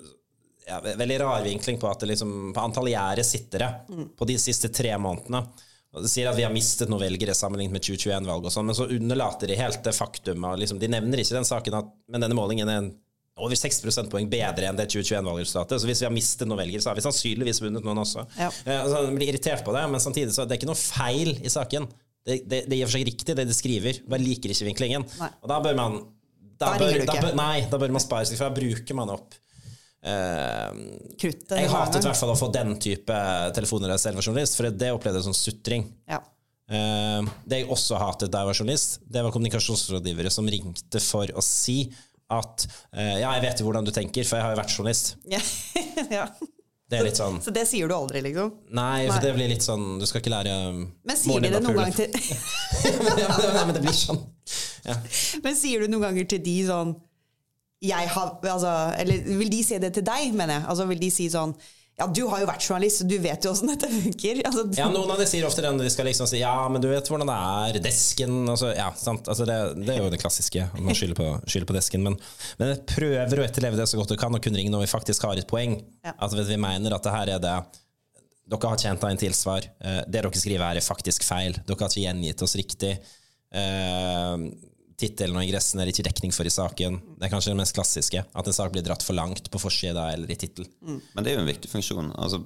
ja, 0.70 0.78
veldig 0.84 1.20
rar 1.22 1.44
vinkling 1.46 1.80
på 1.82 1.88
at 1.90 2.04
det 2.04 2.12
liksom, 2.12 2.52
på 2.54 2.62
antall 2.62 2.92
gjerdesittere 2.92 3.70
på 4.18 4.28
de 4.30 4.36
siste 4.42 4.70
tre 4.70 4.92
månedene. 5.02 5.42
Og 5.96 6.06
De 6.06 6.10
sier 6.12 6.30
at 6.30 6.38
vi 6.38 6.46
har 6.46 6.54
mistet 6.54 6.92
noen 6.92 7.02
velgere 7.02 7.34
sammenlignet 7.34 7.74
med 7.74 7.86
2021-valg, 7.86 8.46
og 8.46 8.54
sånn, 8.54 8.68
men 8.70 8.78
så 8.78 8.86
underlater 8.94 9.50
de 9.50 9.58
helt 9.58 9.82
det 9.86 9.96
faktum. 9.98 10.46
Liksom, 10.62 10.78
de 10.82 10.92
nevner 10.92 11.24
ikke 11.24 11.40
den 11.40 11.48
saken, 11.50 11.80
at, 11.80 11.90
men 12.14 12.22
denne 12.22 12.38
målingen 12.38 12.70
er 12.70 12.84
en, 12.84 12.92
over 13.40 13.58
6 13.60 13.82
prosentpoeng 13.84 14.30
bedre 14.32 14.70
enn 14.70 14.78
det 14.80 14.90
2021-valgresultatet. 14.94 15.82
Så 15.82 15.90
hvis 15.90 16.04
vi 16.04 16.08
har 16.08 16.14
mistet 16.14 16.50
noen 16.50 16.62
velgere, 16.62 16.84
så 16.84 16.92
har 16.92 17.00
vi 17.00 17.06
sannsynligvis 17.06 17.64
vunnet 17.64 17.88
noen 17.88 18.04
også. 18.04 18.26
Ja. 18.38 18.52
Eh, 18.66 18.78
altså, 18.78 19.04
jeg 19.08 19.18
blir 19.18 19.34
irritert 19.34 19.66
på 19.66 19.76
det, 19.76 19.84
men 19.92 20.04
samtidig 20.04 20.36
så 20.36 20.46
det 20.46 20.58
er 20.58 20.62
ikke 20.62 20.72
noe 20.72 20.80
feil 20.80 21.34
i 21.40 21.52
saken. 21.52 21.90
Det, 22.28 22.42
det, 22.44 22.64
det 22.68 22.76
er 22.76 22.80
i 22.80 22.86
og 22.86 22.90
for 22.92 23.00
seg 23.00 23.08
riktig, 23.10 23.36
det 23.36 23.48
de 23.50 23.56
skriver. 23.56 24.02
Bare 24.12 24.24
liker 24.24 24.54
ikke 24.54 24.70
vinklingen. 24.70 25.08
Nei. 25.22 25.34
Og 25.44 25.52
da 25.52 25.60
bør 25.64 25.78
man 25.80 26.02
Da 26.60 26.74
bør, 26.76 27.06
da 27.08 27.22
bør, 27.24 27.38
Nei, 27.40 27.62
da 27.72 27.78
bør 27.80 27.94
man 27.96 28.04
spare 28.04 28.28
seg, 28.28 28.36
for 28.40 28.52
da 28.52 28.60
bruker 28.60 28.98
man 28.98 29.16
opp 29.16 29.38
Uh, 30.00 30.72
Kruttet. 31.20 31.52
Jeg 31.52 31.68
det 31.68 31.72
hatet 31.74 32.06
i 32.06 32.08
hvert 32.08 32.20
fall 32.22 32.32
å 32.32 32.40
få 32.40 32.48
den 32.56 32.78
type 32.80 33.16
telefoner 33.56 33.92
jeg 33.92 34.04
selv 34.06 34.20
var 34.22 34.28
journalist, 34.30 34.56
for 34.56 34.72
det 34.72 34.92
opplevde 34.96 35.20
jeg 35.20 35.28
som 35.28 35.36
sutring. 35.36 35.90
Ja. 36.08 36.22
Uh, 36.70 37.28
det 37.50 37.64
jeg 37.64 37.72
også 37.74 38.00
hatet 38.00 38.32
da 38.32 38.44
jeg 38.44 38.52
var 38.52 38.60
journalist, 38.62 39.00
det 39.04 39.26
var 39.26 39.34
kommunikasjonsrådgivere 39.36 40.32
som 40.32 40.48
ringte 40.48 41.02
for 41.04 41.32
å 41.36 41.44
si 41.44 41.82
at 42.30 42.66
eh, 42.94 43.20
ja, 43.24 43.34
jeg 43.38 43.44
vet 43.48 43.62
jo 43.62 43.68
hvordan 43.68 43.88
du 43.88 43.92
tenker, 43.96 44.26
for 44.28 44.38
jeg 44.40 44.46
har 44.46 44.54
jo 44.56 44.60
vært 44.62 44.74
journalist. 44.78 45.16
Ja. 45.30 45.42
ja. 46.20 46.26
Det 46.90 46.98
er 46.98 47.06
litt 47.06 47.20
sånn 47.20 47.36
Så 47.46 47.52
det 47.54 47.68
sier 47.70 47.86
du 47.86 47.94
aldri, 47.94 48.22
liksom? 48.26 48.50
Nei, 48.74 49.04
for 49.12 49.22
det 49.22 49.36
blir 49.36 49.52
litt 49.52 49.62
sånn 49.62 50.00
Du 50.02 50.08
skal 50.10 50.24
ikke 50.24 50.32
lære 50.34 50.56
Men 50.74 51.20
sier 51.22 51.44
de 51.44 51.52
det 51.54 51.60
noen 51.62 51.78
ganger 51.78 51.92
gang 51.92 52.00
til 52.00 52.10
ja, 53.22 53.28
men- 53.30 53.54
Nei, 53.54 53.66
men 53.68 53.76
det 53.78 53.84
blir 53.84 53.94
sånn. 53.94 54.18
Ja. 54.88 54.96
Men 55.46 55.60
sier 55.60 55.84
du 55.86 55.92
noen 55.94 56.08
ganger 56.08 56.26
til 56.34 56.42
de 56.48 56.56
sånn 56.66 56.96
jeg 57.86 58.10
har, 58.12 58.32
altså, 58.42 58.72
Eller 59.00 59.22
vil 59.40 59.52
de 59.54 59.62
si 59.64 59.78
det 59.80 59.94
til 59.96 60.04
deg, 60.10 60.34
mener 60.34 60.58
jeg? 60.58 60.66
Altså, 60.74 60.88
vil 60.90 61.00
de 61.00 61.12
si 61.14 61.30
sånn 61.32 61.54
Ja, 62.00 62.06
du 62.08 62.22
har 62.32 62.40
jo 62.42 62.48
vært 62.48 62.64
journalist, 62.64 63.02
så 63.02 63.08
du 63.10 63.18
vet 63.20 63.44
jo 63.44 63.52
åssen 63.52 63.70
dette 63.74 63.90
funker. 63.92 64.40
Altså, 64.50 64.64
Ja, 64.78 64.88
noen 64.94 65.12
av 65.12 65.20
de 65.20 65.28
sier 65.30 65.44
ofte 65.48 65.64
det 65.66 65.72
når 65.76 65.90
de 65.90 65.92
skal 65.94 66.08
liksom 66.08 66.30
si 66.32 66.40
Ja, 66.42 66.54
men 66.72 66.82
du 66.84 66.88
vet 66.92 67.10
hvordan 67.12 67.28
det 67.30 67.36
er, 67.36 67.80
desken 67.84 68.38
altså, 68.50 68.72
Ja, 68.78 68.88
sant. 68.98 69.28
Altså, 69.28 69.46
det, 69.50 69.58
det 69.84 69.98
er 69.98 70.02
jo 70.06 70.10
det 70.14 70.22
klassiske, 70.22 70.70
man 70.80 70.96
skylder 71.00 71.20
på, 71.20 71.28
skylder 71.46 71.70
på 71.74 71.76
desken. 71.78 72.08
Men, 72.08 72.16
men 72.62 72.74
jeg 72.74 72.82
prøver 72.96 73.44
å 73.44 73.46
etterleve 73.46 73.82
det 73.82 73.90
så 73.92 74.00
godt 74.00 74.16
du 74.16 74.18
kan, 74.22 74.34
og 74.36 74.42
kun 74.46 74.56
ringe 74.58 74.72
når 74.74 74.88
vi 74.88 74.92
faktisk 74.96 75.28
har 75.28 75.38
et 75.42 75.50
poeng. 75.50 75.78
Ja. 76.08 76.16
At 76.16 76.34
vi 76.40 76.58
mener 76.60 76.96
at 76.96 77.06
det 77.06 77.16
her 77.16 77.36
er 77.36 77.44
det 77.46 77.58
Dere 78.50 78.72
har 78.72 78.80
tjent 78.82 79.04
av 79.06 79.12
en 79.14 79.20
tilsvar. 79.22 79.68
Eh, 79.78 80.00
Det 80.08 80.24
dere 80.24 80.32
skriver 80.34 80.66
her, 80.66 80.80
er 80.80 80.86
faktisk 80.86 81.22
feil. 81.28 81.54
Dere 81.68 81.84
har 81.84 81.92
ikke 81.92 82.02
gjengitt 82.08 82.42
oss 82.42 82.56
riktig. 82.58 82.96
Eh, 83.54 84.36
Tittelen 85.00 85.38
og 85.40 85.46
ingressen 85.46 85.80
er 85.80 85.92
ikke 85.92 86.06
dekning 86.10 86.34
for 86.36 86.48
i 86.48 86.52
saken. 86.54 87.00
Det 87.16 87.28
er 87.28 87.32
kanskje 87.32 87.54
det 87.54 87.60
mest 87.62 87.76
klassiske. 87.78 88.24
At 88.36 88.50
en 88.50 88.56
sak 88.56 88.74
blir 88.74 88.84
dratt 88.86 89.06
for 89.06 89.16
langt 89.16 89.48
på 89.52 89.62
forsida 89.62 90.10
eller 90.14 90.32
i 90.32 90.38
tittel. 90.40 90.68
Men 91.16 91.24
det 91.24 91.32
er 91.32 91.40
jo 91.40 91.44
en 91.46 91.52
viktig 91.52 91.72
funksjon. 91.72 92.12
Altså, 92.20 92.42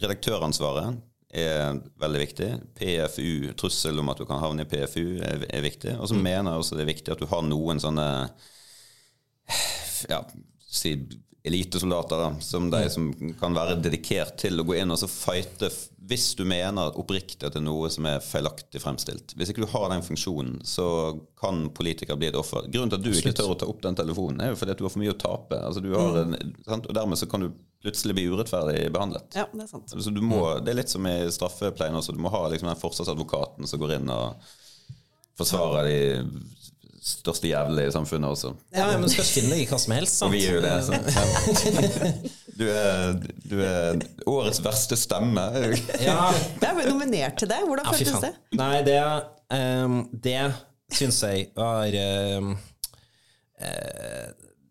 redaktøransvaret 0.00 1.00
er 1.30 1.76
veldig 2.00 2.22
viktig. 2.24 2.48
PFU, 2.78 3.52
trussel 3.60 4.00
om 4.02 4.10
at 4.12 4.22
du 4.22 4.26
kan 4.28 4.40
havne 4.42 4.64
i 4.64 4.70
PFU, 4.70 5.20
er, 5.20 5.44
er 5.46 5.66
viktig. 5.66 5.94
Og 6.00 6.10
så 6.10 6.16
mener 6.18 6.54
jeg 6.54 6.64
også 6.64 6.78
det 6.78 6.86
er 6.86 6.92
viktig 6.94 7.14
at 7.14 7.22
du 7.22 7.28
har 7.30 7.44
noen 7.46 7.82
sånne 7.82 8.06
ja, 10.10 10.24
si 10.70 10.96
elitesoldater 11.44 12.20
da, 12.20 12.30
som 12.44 12.68
de 12.72 12.82
som 12.92 13.08
kan 13.40 13.54
være 13.56 13.78
dedikert 13.80 14.36
til 14.40 14.60
å 14.60 14.66
gå 14.68 14.76
inn 14.80 14.92
og 14.92 15.00
så 15.00 15.08
fighte 15.08 15.70
hvis 16.10 16.32
du 16.34 16.42
mener 16.48 16.96
oppriktig 16.98 17.46
at 17.46 17.54
det 17.54 17.60
er 17.60 17.66
noe 17.68 17.88
som 17.92 18.06
er 18.10 18.22
feilaktig 18.24 18.82
fremstilt. 18.82 19.34
Hvis 19.38 19.52
ikke 19.52 19.62
du 19.62 19.70
har 19.70 19.88
den 19.92 20.02
funksjonen, 20.02 20.56
så 20.66 20.86
kan 21.38 21.68
politikere 21.76 22.18
bli 22.18 22.30
et 22.32 22.38
offer. 22.38 22.66
Grunnen 22.66 22.90
til 22.90 22.98
at 22.98 23.04
du 23.06 23.10
ikke 23.14 23.34
tør 23.38 23.52
å 23.54 23.58
ta 23.60 23.68
opp 23.70 23.82
den 23.84 23.98
telefonen, 23.98 24.42
er 24.42 24.50
jo 24.50 24.58
fordi 24.58 24.74
at 24.74 24.80
du 24.80 24.86
har 24.88 24.94
for 24.94 25.02
mye 25.04 25.14
å 25.14 25.20
tape. 25.20 25.60
Altså, 25.68 25.82
du 25.84 25.92
har 25.94 26.18
en, 26.24 26.34
sant? 26.66 26.88
Og 26.90 26.96
dermed 26.98 27.20
så 27.20 27.28
kan 27.30 27.46
du 27.46 27.52
plutselig 27.80 28.16
bli 28.18 28.26
urettferdig 28.32 28.88
behandlet. 28.92 29.38
Ja, 29.38 29.46
det 29.52 29.64
er 29.64 29.70
sant. 29.70 29.94
Så 29.94 30.12
du 30.12 30.20
må, 30.20 30.42
Det 30.58 30.74
er 30.74 30.80
litt 30.82 30.92
som 30.92 31.06
i 31.06 31.14
straffepleien 31.32 31.96
også. 31.96 32.16
Du 32.16 32.20
må 32.20 32.32
ha 32.34 32.42
liksom 32.50 32.72
den 32.72 32.82
forsvarsadvokaten 32.82 33.70
som 33.70 33.80
går 33.80 33.96
inn 34.00 34.10
og 34.12 34.50
forsvarer 35.38 35.88
de 35.88 36.00
største 37.00 37.48
jævelen 37.48 37.88
i 37.88 37.92
samfunnet 37.94 38.28
også. 38.34 38.50
Ja, 38.76 38.86
men 38.92 39.06
du 39.06 39.12
skal 39.12 39.24
finne 39.24 39.54
deg 39.54 39.62
i 39.64 39.68
hva 39.70 39.78
som 39.80 39.94
helst. 39.96 40.18
Sant? 40.20 40.28
Og 40.28 40.34
vi 40.36 40.42
er 40.44 40.58
jo 40.58 40.62
det. 40.64 40.76
Så. 40.84 40.92
Du, 42.60 42.66
er, 42.68 43.14
du 43.48 43.54
er 43.64 44.02
årets 44.28 44.60
verste 44.64 44.98
stemme. 45.00 45.46
Ja, 46.04 46.26
Jeg 46.60 46.74
ble 46.76 46.90
nominert 46.90 47.38
til 47.40 47.48
det. 47.48 47.62
Hvordan 47.64 47.88
Ja, 47.88 47.94
føltes 47.96 48.26
det? 48.26 48.32
Nei, 48.60 48.74
det, 48.84 48.98
um, 49.56 49.96
det 50.12 50.42
syns 50.92 51.22
jeg 51.24 51.46
var 51.56 51.94
um, 52.42 52.50
eh, 53.62 54.26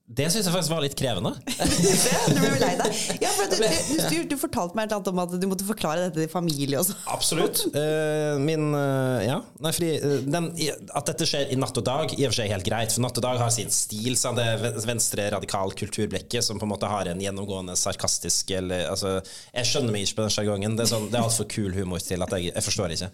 Det 0.09 0.25
syns 0.33 0.47
jeg 0.47 0.53
faktisk 0.55 0.71
var 0.73 0.81
litt 0.81 0.95
krevende. 0.97 1.35
Du 2.33 2.39
ble 2.41 2.55
lei 2.57 2.71
deg. 2.79 2.99
Ja, 3.21 3.29
for 3.35 3.51
du, 3.51 3.59
du, 3.61 3.99
du, 4.09 4.15
du 4.31 4.35
fortalte 4.41 4.77
meg 4.77 4.89
et 4.89 5.09
om 5.11 5.19
at 5.21 5.35
du 5.37 5.45
måtte 5.49 5.67
forklare 5.67 6.07
dette 6.07 6.23
til 6.23 6.31
familie 6.31 6.79
også. 6.79 6.95
Absolutt. 7.13 7.61
Uh, 7.75 8.39
min 8.41 8.71
uh, 8.73 9.21
Ja. 9.21 9.37
Nei, 9.61 9.71
fordi 9.75 9.91
uh, 10.01 10.15
den, 10.25 10.49
At 10.97 11.11
dette 11.11 11.27
skjer 11.29 11.53
i 11.53 11.57
Natt 11.59 11.77
og 11.77 11.85
Dag, 11.85 12.15
i 12.17 12.25
og 12.25 12.33
for 12.33 12.39
seg 12.39 12.49
helt 12.49 12.65
greit. 12.65 12.95
For 12.95 13.05
Natt 13.05 13.19
og 13.21 13.25
Dag 13.27 13.41
har 13.43 13.53
sin 13.53 13.69
stil. 13.73 14.17
Sant? 14.17 14.39
Det 14.39 14.85
venstre 14.89 15.27
radikal 15.35 15.75
kulturblekke 15.77 16.41
som 16.45 16.57
på 16.57 16.65
en 16.65 16.73
måte 16.73 16.89
har 16.89 17.11
en 17.11 17.21
gjennomgående 17.21 17.77
sarkastisk 17.77 18.55
eller, 18.57 18.87
altså, 18.89 19.19
Jeg 19.53 19.69
skjønner 19.69 19.93
meg 19.93 20.07
ikke 20.07 20.21
på 20.21 20.25
den 20.25 20.33
sjargongen. 20.33 20.79
Det 20.79 20.87
er, 20.87 20.91
sånn, 20.95 21.09
det 21.13 21.21
er 21.21 21.27
altfor 21.27 21.49
kul 21.53 21.77
humor 21.77 22.01
til 22.01 22.25
at 22.25 22.33
jeg, 22.33 22.49
jeg 22.49 22.65
forstår 22.65 22.97
ikke. 22.97 23.11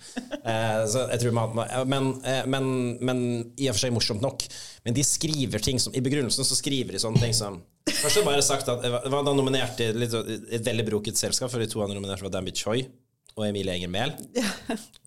Så 0.94 1.06
jeg 1.12 1.24
tror 1.26 1.36
man, 1.36 1.60
men, 1.92 2.10
men, 2.48 2.72
men 3.04 3.22
i 3.60 3.68
og 3.68 3.76
for 3.76 3.84
seg 3.84 3.96
morsomt 3.96 4.24
nok. 4.24 4.48
Men 4.86 4.94
de 4.94 5.04
skriver 5.04 5.64
ting 5.66 5.80
som 5.82 5.96
I 5.98 6.02
begrunnelsen 6.06 6.46
så 6.46 6.56
skriver 6.58 6.94
de 6.96 7.02
sånne 7.02 7.22
ting 7.22 7.34
som 7.34 7.62
Først 7.90 8.20
har 8.20 8.26
bare 8.28 8.44
sagt 8.46 8.68
at 8.70 8.84
jeg 8.86 8.92
var- 8.92 9.24
da 9.26 9.34
nominert 9.34 9.80
i 9.82 9.92
litt, 9.94 10.14
et 10.14 10.64
veldig 10.66 10.86
broket 10.88 11.18
selskap, 11.18 11.50
for 11.52 11.60
de 11.62 11.68
to 11.70 11.82
andre 11.82 11.96
nominerte 11.98 12.22
var 12.26 12.34
Danby 12.34 12.52
Choi 12.54 12.88
og 13.38 13.46
Emilie 13.48 13.74
Enger 13.76 13.90
Mehl. 13.92 14.12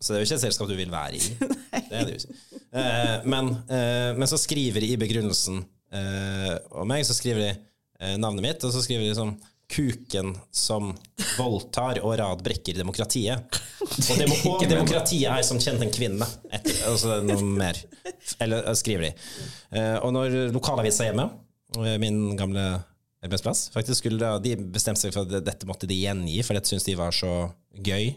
Så 0.01 0.13
det 0.13 0.17
er 0.17 0.21
jo 0.23 0.27
ikke 0.29 0.37
et 0.39 0.45
selskap 0.47 0.69
du 0.69 0.75
vil 0.77 0.91
være 0.93 1.15
i. 1.17 1.21
Det 1.89 2.03
det. 2.07 2.19
Eh, 2.75 3.25
men, 3.25 3.49
eh, 3.73 4.13
men 4.19 4.29
så 4.29 4.37
skriver 4.39 4.81
de 4.85 4.91
i 4.93 4.99
begrunnelsen 5.01 5.63
eh, 5.93 6.59
om 6.77 6.89
meg, 6.91 7.07
så 7.09 7.17
skriver 7.17 7.41
de 7.47 7.53
eh, 8.01 8.17
navnet 8.21 8.45
mitt, 8.45 8.65
og 8.67 8.75
så 8.75 8.83
skriver 8.85 9.09
de 9.09 9.15
sånn 9.17 9.33
Kuken 9.69 10.33
som 10.55 10.95
voldtar 11.37 12.01
og 12.01 12.15
radbrekker 12.19 12.79
demokratiet. 12.81 13.59
Og, 13.89 14.19
demo 14.19 14.37
og 14.51 14.65
demokratiet 14.69 15.29
er 15.31 15.45
som 15.47 15.59
kjent 15.61 15.83
en 15.85 15.93
kvinne. 15.93 16.27
Etter, 16.53 16.77
altså 16.89 17.19
noe 17.25 17.45
mer. 17.45 17.79
Eller 18.43 18.65
eh, 18.65 18.77
skriver 18.77 19.07
de. 19.07 19.11
Eh, 19.77 19.97
og 20.05 20.13
når 20.17 20.37
lokalavisa 20.55 21.07
hjemme, 21.09 21.29
eh, 21.79 21.97
min 22.03 22.37
gamle 22.39 22.65
arbeidsplass, 23.25 23.69
faktisk 23.75 24.03
skulle 24.03 24.35
de 24.45 24.55
bestemte 24.61 25.03
seg 25.05 25.15
for 25.15 25.25
at 25.25 25.47
dette 25.47 25.69
måtte 25.69 25.89
de 25.91 25.97
gjengi, 25.99 26.37
for 26.47 26.59
dette 26.59 26.71
syntes 26.71 26.87
de 26.89 26.99
var 26.99 27.17
så 27.17 27.33
gøy. 27.73 28.13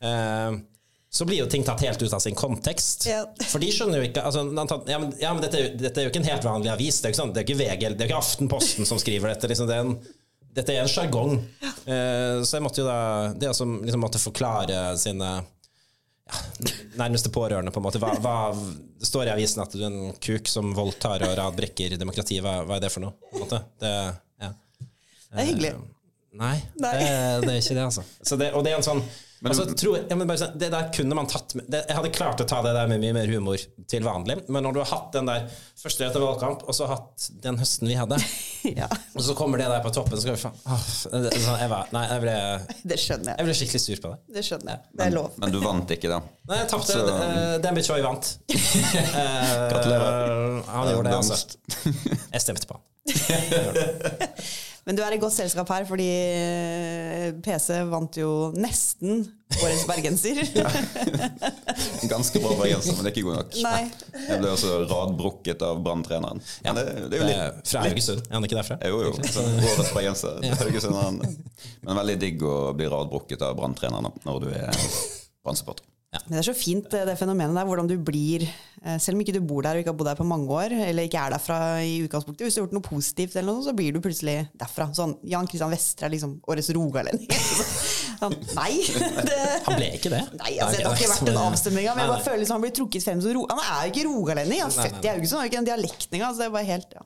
Så 1.10 1.26
blir 1.26 1.40
jo 1.40 1.48
ting 1.50 1.64
tatt 1.66 1.82
helt 1.82 2.02
ut 2.02 2.12
av 2.14 2.20
sin 2.22 2.36
kontekst. 2.38 3.08
Ja. 3.10 3.24
For 3.50 3.58
de 3.58 3.72
skjønner 3.74 3.98
jo 3.98 4.06
ikke 4.06 4.22
altså, 4.22 4.44
ja, 4.86 4.98
men, 5.02 5.10
ja, 5.18 5.32
men 5.34 5.42
dette, 5.42 5.64
dette 5.74 5.98
er 5.98 6.06
jo 6.06 6.12
ikke 6.12 6.20
en 6.22 6.28
helt 6.28 6.46
vanlig 6.46 6.70
avis. 6.70 7.00
Det 7.00 7.08
er 7.08 7.10
jo 7.10 7.16
ikke, 7.16 7.20
sånn, 7.24 7.32
det 7.34 7.40
er 7.42 7.48
ikke 7.48 7.58
VG, 7.58 7.82
det 7.98 8.04
er 8.04 8.10
ikke 8.12 8.20
Aftenposten 8.20 8.86
som 8.86 9.00
skriver 9.02 9.32
dette. 9.32 9.50
Liksom, 9.50 9.66
det 9.66 9.74
er 9.74 9.88
en, 9.88 9.96
dette 10.54 10.74
er 10.74 10.82
en 10.82 10.90
sjargong. 10.90 11.36
Eh, 11.62 12.42
så 12.44 12.58
jeg 12.58 12.64
måtte 12.64 12.82
jo 12.82 12.86
da 12.88 13.30
Det 13.32 13.52
som 13.56 13.78
liksom 13.84 14.02
måtte 14.04 14.20
forklare 14.20 14.96
sine 15.00 15.30
ja, 15.40 16.40
nærmeste 17.00 17.32
pårørende, 17.32 17.72
på 17.74 17.80
en 17.80 17.86
måte. 17.86 18.02
Hva, 18.02 18.12
hva, 18.22 18.34
det 19.00 19.08
står 19.08 19.30
i 19.30 19.34
avisen 19.34 19.62
at 19.64 19.72
du 19.74 19.80
er 19.80 19.88
en 19.88 20.18
kuk 20.22 20.50
som 20.50 20.74
voldtar 20.76 21.24
og 21.26 21.36
radbrekker 21.38 21.96
demokratiet. 22.00 22.42
Hva, 22.44 22.60
hva 22.66 22.78
er 22.78 22.84
det 22.84 22.92
for 22.92 23.06
noe? 23.06 23.16
På 23.30 23.38
en 23.38 23.46
måte? 23.46 23.62
Det, 23.82 23.94
ja. 24.44 24.52
Det 24.80 25.40
er 25.40 25.50
hyggelig. 25.52 25.72
Nei, 26.40 26.56
Nei. 26.78 26.92
Det, 26.94 27.08
det 27.46 27.54
er 27.56 27.58
ikke 27.58 27.74
det, 27.74 27.88
altså. 27.88 28.06
Så 28.22 28.38
det, 28.38 28.52
og 28.54 28.62
det 28.66 28.74
er 28.74 28.78
en 28.78 28.86
sånn 28.86 29.02
Men 29.40 29.54
altså, 29.54 29.64
tro, 29.72 29.94
jeg, 29.96 30.04
men 30.20 30.28
bare, 30.28 30.36
sånn, 30.42 30.56
det 30.60 30.68
der 30.74 30.88
kunne 30.92 31.16
man 31.16 31.28
tatt 31.30 31.54
med 31.56 31.64
det, 31.72 31.78
Jeg 31.88 31.96
hadde 31.96 32.10
klart 32.12 32.42
å 32.42 32.44
ta 32.50 32.58
det 32.66 32.74
der 32.76 32.90
med 32.90 33.00
mye 33.00 33.14
mer 33.16 33.30
humor 33.32 33.62
til 33.88 34.04
vanlig, 34.04 34.36
men 34.52 34.66
når 34.66 34.74
du 34.76 34.80
har 34.82 34.90
hatt 34.90 35.14
den 35.16 35.30
der 35.30 35.46
første 35.80 36.04
etter 36.04 36.20
valgkamp, 36.20 36.66
og 36.68 36.76
så 36.76 36.88
hatt 36.90 37.28
den 37.40 37.56
høsten 37.62 37.88
vi 37.88 37.96
hadde, 37.96 38.18
Ja, 38.82 38.84
og 39.16 39.22
så 39.24 39.32
kommer 39.38 39.56
det 39.62 39.70
der 39.72 39.80
på 39.86 39.92
toppen, 39.96 40.18
så 40.20 40.26
skal 40.26 40.36
vi 40.36 40.42
faen 40.42 41.24
det- 41.24 41.32
sånn, 41.40 41.56
jeg, 41.62 41.72
Nei, 41.96 42.04
jeg 42.10 42.24
ble, 42.26 42.34
det 42.92 42.98
skjønner 43.00 43.32
jeg 43.32 43.38
jeg. 43.40 43.48
ble 43.48 43.56
skikkelig 43.62 43.82
sur 43.86 44.02
på 44.04 44.12
det. 44.12 44.18
Det 44.36 44.44
skjønner 44.50 44.74
jeg. 44.74 44.84
Det 45.00 45.06
er 45.06 45.14
lov. 45.16 45.30
Men 45.40 45.54
du 45.56 45.58
vant 45.64 45.94
ikke, 45.96 46.12
da. 46.12 46.20
Nei, 46.50 46.60
jeg 46.60 46.68
tapte. 46.74 46.98
Så- 47.00 47.58
Dembi 47.64 47.86
Choi 47.88 48.00
vant. 48.04 48.34
Eh, 49.00 49.68
Gratulerer. 49.70 50.60
Han 50.68 50.88
gjorde 50.92 51.08
det, 51.08 51.16
altså. 51.16 51.36
Jeg 52.36 52.44
stemte 52.44 52.68
på 52.68 52.76
han. 52.76 52.84
Men 54.86 54.96
du 54.96 55.02
er 55.04 55.14
i 55.14 55.20
godt 55.20 55.34
selskap 55.34 55.68
her, 55.74 55.84
fordi 55.88 56.06
eh, 56.08 57.26
PC 57.44 57.82
vant 57.90 58.16
jo 58.20 58.30
nesten 58.56 59.26
Årets 59.50 59.82
bergenser. 59.88 60.38
Ganske 62.12 62.40
bra 62.42 62.54
bergenser, 62.54 62.94
men 62.94 63.04
det 63.04 63.10
er 63.10 63.14
ikke 63.16 63.26
god 63.26 63.38
nok. 63.40 63.58
Nei. 63.66 63.82
Jeg 64.28 64.40
ble 64.40 64.52
også 64.54 64.76
radbrukket 64.90 65.64
av 65.66 65.82
branntreneren. 65.84 66.42
Ja, 66.64 66.74
det, 66.76 66.86
det 67.10 67.18
er 67.18 67.24
jo 67.24 67.28
litt 67.28 67.72
fra 67.72 67.84
Haugesund, 67.84 68.22
er 68.28 68.38
han 68.38 68.46
ikke 68.46 68.60
derfra? 68.60 68.78
Jo, 68.86 69.02
jo. 69.08 69.14
Så 69.26 69.44
Årets 69.74 69.94
bergenser. 69.96 70.40
Ja. 70.46 70.56
Haugesunderen. 70.62 71.20
Men 71.82 72.02
veldig 72.02 72.18
digg 72.22 72.46
å 72.46 72.58
bli 72.78 72.88
radbrukket 72.92 73.42
av 73.46 73.58
Brann-treneren 73.58 74.22
når 74.26 74.44
du 74.46 74.52
er 74.54 74.70
brannsupporter. 75.44 75.86
Men 76.10 76.34
det 76.34 76.40
er 76.40 76.48
så 76.48 76.56
fint 76.58 76.90
det 76.90 77.14
fenomenet 77.20 77.54
der, 77.54 77.66
hvordan 77.68 77.86
du 77.90 77.94
blir 78.02 78.42
Selv 78.80 79.18
om 79.18 79.20
ikke 79.20 79.34
du 79.36 79.42
bor 79.44 79.60
der 79.60 79.76
og 79.76 79.82
ikke 79.82 79.92
har 79.92 79.96
bodd 80.00 80.08
der 80.08 80.16
på 80.16 80.24
mange 80.24 80.48
år, 80.56 80.72
eller 80.86 81.04
ikke 81.04 81.20
er 81.20 81.34
derfra 81.34 81.56
i 81.84 81.98
utgangspunktet, 82.06 82.46
hvis 82.46 82.54
du 82.56 82.60
har 82.62 82.64
gjort 82.64 82.76
noe 82.78 82.86
positivt, 82.86 83.34
eller 83.36 83.52
noe, 83.52 83.64
så 83.66 83.74
blir 83.76 83.92
du 83.92 84.00
plutselig 84.00 84.38
derfra. 84.56 84.86
Sånn, 84.96 85.12
Jan 85.28 85.48
Kristian 85.50 85.72
Vestre 85.74 86.08
er 86.08 86.14
liksom 86.14 86.38
årets 86.48 86.70
rogalending. 86.72 87.28
sånn, 88.22 88.38
nei! 88.56 88.70
Det, 89.30 89.40
Han 89.66 89.76
ble 89.76 89.90
ikke 89.98 90.12
det. 90.14 90.22
Nei, 90.40 90.54
altså, 90.64 90.78
Det 90.80 90.86
har 90.86 90.96
ikke 90.96 91.10
vært 91.12 91.32
en 91.34 91.42
avstemning, 91.42 91.90
men 91.90 92.00
jeg 92.06 92.12
bare 92.14 92.24
føler 92.24 92.40
liksom 92.40 92.56
han 92.56 92.64
blir 92.64 92.76
trukket 92.80 93.04
frem 93.04 93.20
som 93.20 93.36
ro... 93.36 93.44
Han 93.52 93.60
er 93.66 93.82
jo 93.84 93.92
ikke 93.92 94.06
rogalending, 94.08 94.62
han 94.64 94.72
er 94.72 94.88
født 94.88 95.04
i 95.04 95.12
Haugesund, 95.12 95.36
han 95.36 95.42
har 95.44 95.50
ikke 95.52 95.60
den 95.60 95.68
dialekten 95.68 96.16
engang. 96.16 96.30
Altså, 96.30 96.40
det 96.40 96.48
er 96.48 96.56
bare 96.56 96.70
helt, 96.70 96.96
ja. 96.96 97.04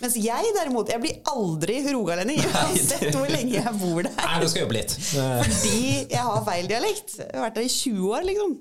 Mens 0.00 0.16
jeg 0.16 0.52
derimot, 0.56 0.88
jeg 0.88 1.02
blir 1.02 1.18
aldri 1.28 1.74
rogalending, 1.92 2.40
uansett 2.48 3.10
hvor 3.12 3.28
lenge 3.28 3.58
jeg 3.58 3.72
bor 3.82 4.00
der. 4.06 4.14
Nei, 4.16 4.38
du 4.40 4.48
skal 4.48 4.62
jobbe 4.64 4.78
litt. 4.78 4.94
Eh, 4.96 5.42
Fordi 5.44 5.80
jeg 6.14 6.22
har 6.30 6.44
feil 6.48 6.70
dialekt. 6.70 7.18
Jeg 7.20 7.34
har 7.36 7.44
vært 7.44 7.58
der 7.60 7.66
i 7.68 7.72
20 7.74 8.06
år, 8.08 8.24
liksom. 8.30 8.54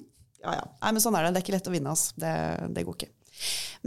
Ja, 0.43 0.57
ja. 0.61 0.67
Nei, 0.81 0.91
men 0.95 1.03
sånn 1.03 1.17
er 1.19 1.27
det. 1.27 1.35
Det 1.35 1.41
er 1.41 1.47
ikke 1.47 1.57
lett 1.57 1.71
å 1.71 1.73
vinne, 1.73 1.95
altså. 1.95 2.13
Det, 2.19 2.33
det 2.75 2.85
går 2.87 2.99
ikke. 2.99 3.13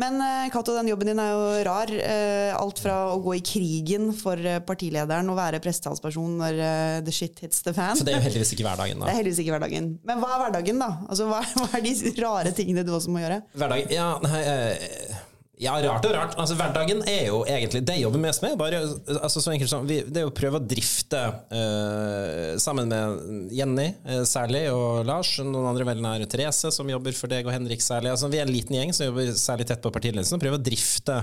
Men 0.00 0.16
Kato, 0.48 0.52
Cato, 0.52 0.74
den 0.78 0.88
jobben 0.88 1.10
din 1.10 1.20
er 1.20 1.32
jo 1.32 1.48
rar. 1.68 1.90
Eh, 1.92 2.52
Alt 2.56 2.80
fra 2.80 2.94
å 3.12 3.18
gå 3.24 3.34
i 3.36 3.42
krigen 3.44 4.08
for 4.16 4.40
eh, 4.40 4.62
partilederen 4.64 5.28
og 5.28 5.36
være 5.36 5.60
pressetalsperson 5.64 6.38
når 6.40 6.60
eh, 6.68 7.00
the 7.04 7.12
shit 7.12 7.42
hits 7.44 7.60
the 7.66 7.74
fan. 7.76 7.98
Så 7.98 8.06
det 8.08 8.14
er 8.14 8.22
jo 8.22 8.26
heldigvis 8.28 8.54
ikke 8.56 8.64
hverdagen, 8.64 9.02
da. 9.02 9.06
Det 9.10 9.12
er 9.12 9.20
heldigvis 9.20 9.42
ikke 9.44 9.56
hverdagen. 9.56 9.90
Men 10.08 10.22
hva 10.22 10.30
er 10.36 10.42
hverdagen, 10.46 10.80
da? 10.80 10.90
Altså, 11.08 11.28
hva, 11.30 11.42
er 11.76 11.84
de 11.84 12.14
rare 12.24 12.54
tingene 12.56 12.86
du 12.88 12.94
også 12.96 13.12
må 13.12 13.20
gjøre? 13.20 13.42
Hverdagen, 13.52 13.92
ja, 13.92 14.08
nei, 14.24 14.40
eh, 14.48 15.20
ja, 15.62 15.74
rart 15.84 16.06
og 16.06 16.14
rart. 16.16 16.34
Altså, 16.40 16.56
hverdagen 16.58 17.02
er 17.08 17.28
jo 17.28 17.42
egentlig 17.46 17.82
Det 17.86 17.98
jobber 18.00 18.22
mest 18.24 18.42
med, 18.44 18.56
bare, 18.58 18.80
altså, 19.18 19.42
så 19.42 19.52
enkelt 19.52 19.70
som 19.70 19.86
vi, 19.86 20.00
det 20.02 20.22
er 20.22 20.28
å 20.28 20.34
prøve 20.34 20.58
å 20.58 20.64
drifte 20.72 21.20
uh, 21.52 22.54
sammen 22.62 22.90
med 22.90 23.52
Jenny 23.54 23.88
uh, 24.08 24.22
særlig, 24.28 24.64
og 24.74 25.06
Lars, 25.08 25.34
og 25.42 25.50
noen 25.50 25.70
andre 25.70 25.86
veldig 25.92 26.06
nære, 26.06 26.28
Therese, 26.30 26.72
som 26.74 26.90
jobber 26.90 27.14
for 27.16 27.30
deg, 27.32 27.46
og 27.46 27.54
Henrik 27.54 27.84
særlig. 27.84 28.12
Altså, 28.14 28.30
vi 28.32 28.40
er 28.40 28.46
en 28.48 28.54
liten 28.54 28.78
gjeng 28.78 28.94
som 28.96 29.08
jobber 29.08 29.30
særlig 29.38 29.68
tett 29.70 29.82
på 29.84 29.92
partiledelsen, 29.94 30.38
og 30.38 30.44
prøver 30.44 30.60
å 30.60 30.66
drifte 30.70 31.22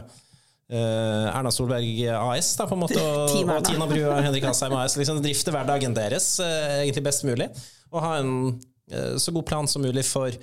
Uh, 0.70 1.26
Erna 1.34 1.50
Solberg 1.50 2.04
AS, 2.14 2.52
da, 2.54 2.68
på 2.70 2.76
en 2.76 2.84
måte, 2.84 3.00
og, 3.02 3.32
Team 3.32 3.50
og 3.50 3.64
Tina 3.66 3.88
Bru 3.90 4.04
og 4.04 4.20
Henrik 4.22 4.44
Asheim 4.52 4.76
AS. 4.78 4.94
Liksom, 5.02 5.18
drifte 5.26 5.50
hverdagen 5.50 5.96
deres 5.98 6.28
egentlig 6.44 7.02
best 7.08 7.26
mulig, 7.26 7.48
og 7.90 8.04
ha 8.06 8.12
en 8.20 8.36
så 9.18 9.34
god 9.34 9.48
plan 9.50 9.66
som 9.70 9.82
mulig 9.82 10.04
for 10.06 10.38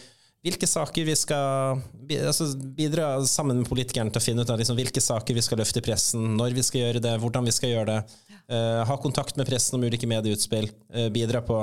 hvilke 0.47 0.69
saker 0.71 1.07
vi 1.09 1.17
skal 1.19 1.81
altså 2.29 2.47
bidra 2.77 3.09
sammen 3.27 3.61
med 3.61 3.69
politikerne 3.69 4.13
til 4.13 4.21
å 4.21 4.25
finne 4.25 4.45
ut 4.45 4.53
av 4.53 4.61
liksom, 4.61 4.79
hvilke 4.79 5.03
saker 5.03 5.37
vi 5.37 5.43
skal 5.45 5.61
løfte 5.61 5.83
i 5.83 5.87
pressen, 5.87 6.37
når 6.39 6.55
vi 6.57 6.65
skal 6.67 6.85
gjøre 6.85 7.03
det, 7.03 7.17
hvordan 7.23 7.49
vi 7.49 7.55
skal 7.55 7.73
gjøre 7.73 7.89
det. 7.91 8.17
Uh, 8.47 8.85
ha 8.87 8.97
kontakt 9.03 9.39
med 9.39 9.49
pressen 9.49 9.79
om 9.79 9.87
ulike 9.87 10.07
medieutspill. 10.07 10.69
Uh, 10.95 11.09
bidra 11.15 11.43
på 11.47 11.59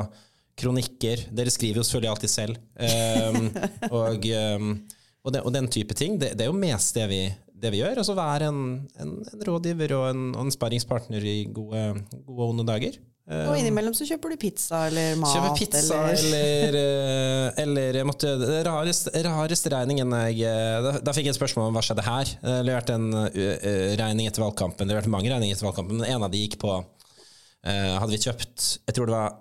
kronikker. 0.60 1.30
Dere 1.32 1.54
skriver 1.54 1.80
jo 1.80 1.86
selvfølgelig 1.88 2.12
alltid 2.12 2.34
selv. 2.34 2.60
Um, 2.76 3.48
og, 4.02 4.28
um, 4.60 4.76
og, 5.24 5.32
den, 5.32 5.42
og 5.42 5.56
den 5.56 5.72
type 5.72 5.96
ting. 5.98 6.20
Det, 6.20 6.34
det 6.36 6.46
er 6.46 6.52
jo 6.52 6.60
mest 6.60 7.00
det 7.00 7.08
vi, 7.12 7.22
det 7.64 7.72
vi 7.74 7.82
gjør. 7.82 8.04
Altså 8.04 8.18
være 8.20 8.52
en, 8.52 8.62
en, 9.00 9.16
en 9.32 9.48
rådgiver 9.48 9.96
og 9.96 10.10
en, 10.12 10.28
og 10.36 10.46
en 10.46 10.54
sparringspartner 10.54 11.24
i 11.24 11.40
gode, 11.56 11.88
gode 12.28 12.40
og 12.42 12.52
onde 12.52 12.68
dager. 12.68 13.00
Eh, 13.24 13.46
Og 13.48 13.56
innimellom 13.56 13.94
så 13.96 14.04
kjøper 14.04 14.34
du 14.34 14.38
pizza 14.42 14.82
eller 14.90 15.14
mat. 15.22 15.32
Kjøper 15.32 15.54
pizza 15.56 16.00
eller, 16.12 16.76
eller, 16.76 17.54
eller 17.64 18.00
jeg 18.02 18.08
måtte, 18.10 18.34
det 18.42 18.58
rareste, 18.68 19.14
rareste 19.24 19.72
regningen 19.72 20.12
jeg 20.28 20.42
eh, 20.50 20.80
da, 20.84 20.92
da 21.00 21.14
fikk 21.16 21.30
jeg 21.30 21.36
et 21.36 21.40
spørsmål 21.40 21.70
om 21.72 21.78
hva 21.80 21.84
skjedde 21.88 22.04
her. 22.04 22.34
Jeg 22.44 22.68
leverte 22.68 22.98
en 23.00 23.08
eh, 23.22 23.56
eh, 23.56 23.94
regning 24.02 24.28
etter 24.28 24.44
valgkampen. 24.44 24.84
Det 24.90 24.92
leverte 24.98 25.14
mange 25.14 25.32
regninger 25.32 25.56
etter 25.56 25.70
valgkampen, 25.70 26.02
men 26.04 26.12
en 26.12 26.28
av 26.28 26.34
de 26.36 26.44
gikk 26.44 26.60
på 26.66 26.74
eh, 26.82 27.94
Hadde 27.96 28.12
vi 28.12 28.20
kjøpt 28.26 28.68
Jeg 28.90 28.98
tror 28.98 29.08
det 29.08 29.16
var 29.16 29.38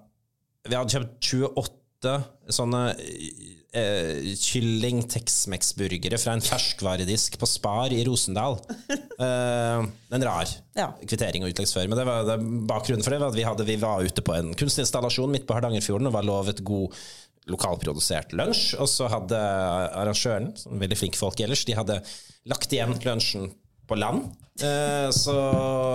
Vi 0.70 0.78
hadde 0.78 0.94
kjøpt 0.94 1.32
28 1.34 1.81
sånne 2.52 2.80
eh, 3.72 4.32
kylling 4.38 5.02
Tex-Mex-burgere 5.10 6.18
fra 6.20 6.34
en 6.36 6.44
ferskvaredisk 6.44 7.38
på 7.40 7.48
Spar 7.48 7.94
i 7.94 8.02
Rosendal. 8.08 8.58
Eh, 9.22 9.80
en 10.16 10.24
rar 10.26 10.48
Ja. 10.74 10.88
kvittering 10.98 11.44
og 11.44 11.52
utleggsføring. 11.52 11.92
Men 11.92 12.00
det 12.00 12.06
var, 12.08 12.24
det, 12.26 12.36
bakgrunnen 12.66 13.04
for 13.04 13.14
det 13.14 13.20
var 13.22 13.30
at 13.30 13.36
vi, 13.36 13.44
hadde, 13.46 13.66
vi 13.68 13.76
var 13.78 14.02
ute 14.02 14.24
på 14.24 14.34
en 14.34 14.48
kunstinstallasjon 14.58 15.30
midt 15.30 15.44
på 15.46 15.54
Hardangerfjorden 15.54 16.08
og 16.10 16.16
var 16.16 16.26
lovet 16.26 16.64
god 16.66 16.96
lokalprodusert 17.52 18.34
lunsj. 18.34 18.72
Og 18.82 18.90
så 18.90 19.06
hadde 19.12 19.38
arrangøren, 19.38 20.50
som 20.58 20.80
veldig 20.80 20.98
flinke 20.98 21.20
folk 21.20 21.38
ellers, 21.44 21.62
de 21.68 21.76
hadde 21.78 22.00
lagt 22.50 22.74
igjen 22.74 22.96
lunsjen 23.04 23.52
på 23.86 24.00
land. 24.00 24.32
Eh, 24.60 25.10
så 25.10 25.34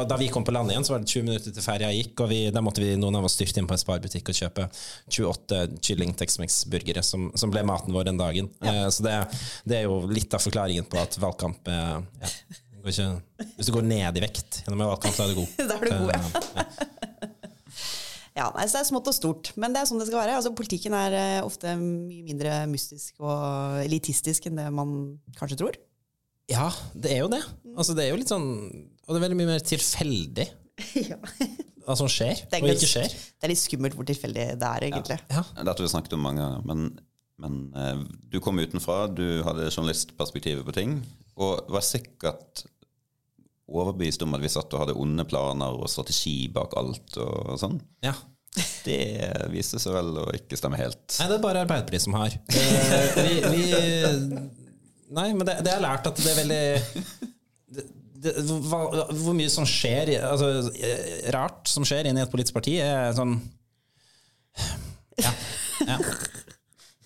da 0.09 0.17
vi 0.17 0.27
kom 0.33 0.43
på 0.43 0.51
land 0.51 0.71
igjen, 0.71 0.85
så 0.85 0.95
var 0.95 1.03
det 1.03 1.11
20 1.11 1.25
minutter 1.27 1.53
til 1.53 1.63
ferja 1.63 1.91
gikk, 1.93 2.23
og 2.25 2.31
vi, 2.31 2.39
da 2.53 2.63
måtte 2.65 2.81
vi, 2.81 2.95
noen 2.97 3.19
av 3.19 3.27
oss 3.27 3.37
styrte 3.37 3.61
inn 3.61 3.69
på 3.69 3.75
en 3.75 3.81
sparebutikk 3.81 4.31
og 4.33 4.39
kjøpe 4.39 4.65
28 5.13 5.59
kylling 5.85 6.15
Tex-Mex-burgere, 6.17 7.03
som, 7.05 7.29
som 7.37 7.53
ble 7.53 7.63
maten 7.67 7.93
vår 7.93 8.09
den 8.09 8.21
dagen. 8.21 8.49
Eh, 8.65 8.87
så 8.93 9.05
det, 9.05 9.17
det 9.69 9.81
er 9.81 9.85
jo 9.85 10.01
litt 10.09 10.33
av 10.33 10.43
forklaringen 10.43 10.89
på 10.89 10.99
at 11.01 11.19
valgkamp 11.21 11.69
eh, 11.69 11.97
ja, 12.23 12.33
går 12.81 12.95
ikke, 12.95 13.09
Hvis 13.59 13.69
du 13.69 13.75
går 13.77 13.89
ned 13.93 14.17
i 14.17 14.25
vekt 14.25 14.63
gjennom 14.63 14.81
en 14.81 14.93
valgkamp, 14.95 15.15
så 15.15 15.27
er 15.27 15.33
du 15.33 15.43
god. 15.43 15.57
Da 15.61 15.77
er 15.77 15.85
du 15.85 15.91
god, 15.93 16.15
ja. 16.17 16.93
Ja, 18.37 18.51
nei, 18.53 18.67
så 18.69 18.77
det 18.77 18.81
er 18.83 18.89
smått 18.91 19.07
og 19.09 19.15
stort, 19.17 19.49
men 19.57 19.73
det 19.73 19.81
er 19.81 19.87
sånn 19.89 19.97
det 19.97 20.11
skal 20.11 20.19
være. 20.21 20.35
Altså, 20.37 20.51
politikken 20.53 20.93
er 20.93 21.41
ofte 21.41 21.71
mye 21.79 22.21
mindre 22.25 22.59
mystisk 22.69 23.17
og 23.25 23.79
elitistisk 23.81 24.45
enn 24.45 24.59
det 24.61 24.67
man 24.77 24.91
kanskje 25.39 25.57
tror. 25.63 25.79
Ja, 26.51 26.69
det 26.95 27.11
er 27.15 27.23
jo 27.25 27.31
det. 27.31 27.41
Altså, 27.75 27.95
det 27.97 28.05
er 28.05 28.13
jo 28.13 28.19
litt 28.21 28.31
sånn 28.31 28.45
Og 28.47 29.09
det 29.11 29.17
er 29.19 29.23
veldig 29.25 29.37
mye 29.39 29.49
mer 29.49 29.63
tilfeldig 29.67 30.45
ja. 31.11 31.17
hva 31.83 31.95
som 31.97 32.07
skjer, 32.11 32.43
Det 32.47 32.59
er, 32.59 32.63
og 32.63 32.71
ikke 32.75 32.89
skjer. 32.89 33.11
det 33.11 33.47
er 33.47 33.51
litt 33.51 33.61
skummelt 33.61 33.97
hvor 33.97 34.05
tilfeldig 34.07 34.47
det 34.61 34.69
er, 34.69 34.85
egentlig. 34.89 35.17
Ja. 35.31 35.43
Dette 35.57 35.73
har 35.73 35.85
vi 35.85 35.91
snakket 35.93 36.15
om 36.17 36.25
mange 36.27 36.43
ganger, 36.43 36.65
men, 36.69 36.83
men 37.41 37.55
eh, 37.73 38.01
du 38.29 38.37
kom 38.43 38.59
utenfra, 38.61 39.05
du 39.09 39.41
hadde 39.47 39.71
journalistperspektivet 39.71 40.67
på 40.67 40.75
ting, 40.75 40.97
og 41.39 41.65
var 41.73 41.85
sikkert 41.85 42.65
overbevist 43.67 44.21
om 44.23 44.37
at 44.37 44.43
vi 44.43 44.51
satt 44.53 44.75
og 44.75 44.83
hadde 44.85 44.97
onde 45.01 45.25
planer 45.27 45.79
og 45.81 45.89
strategi 45.91 46.35
bak 46.53 46.77
alt 46.79 47.17
og 47.23 47.55
sånn. 47.63 47.79
ja. 48.05 48.13
Det 48.87 49.27
viste 49.51 49.77
seg 49.77 49.93
vel 49.93 50.15
å 50.17 50.23
ikke 50.33 50.57
stemme 50.57 50.79
helt. 50.79 51.03
Nei, 51.19 51.27
det 51.29 51.35
er 51.35 51.41
bare 51.43 51.59
Arbeiderpartiet 51.61 52.05
som 52.07 52.15
har. 52.17 52.33
Eh, 52.49 53.17
vi, 53.19 53.35
vi, 53.43 53.65
nei, 55.13 55.31
men 55.33 55.45
det, 55.47 55.59
det 55.65 55.73
har 55.75 55.83
lært 55.83 56.07
at 56.09 56.19
det 56.19 56.31
er 56.31 56.39
veldig 56.41 56.61
det, 57.73 57.83
det, 58.23 58.33
hva, 58.67 58.81
Hvor 59.13 59.35
mye 59.37 59.51
som 59.53 59.67
skjer 59.69 60.15
altså, 60.19 60.49
eh, 60.73 61.29
Rart 61.35 61.69
som 61.69 61.85
skjer 61.87 62.09
inni 62.09 62.23
et 62.23 62.31
politisk 62.33 62.57
parti, 62.57 62.77
er 62.83 63.13
sånn 63.17 63.37
Ja. 65.21 65.31
ja. 65.87 65.97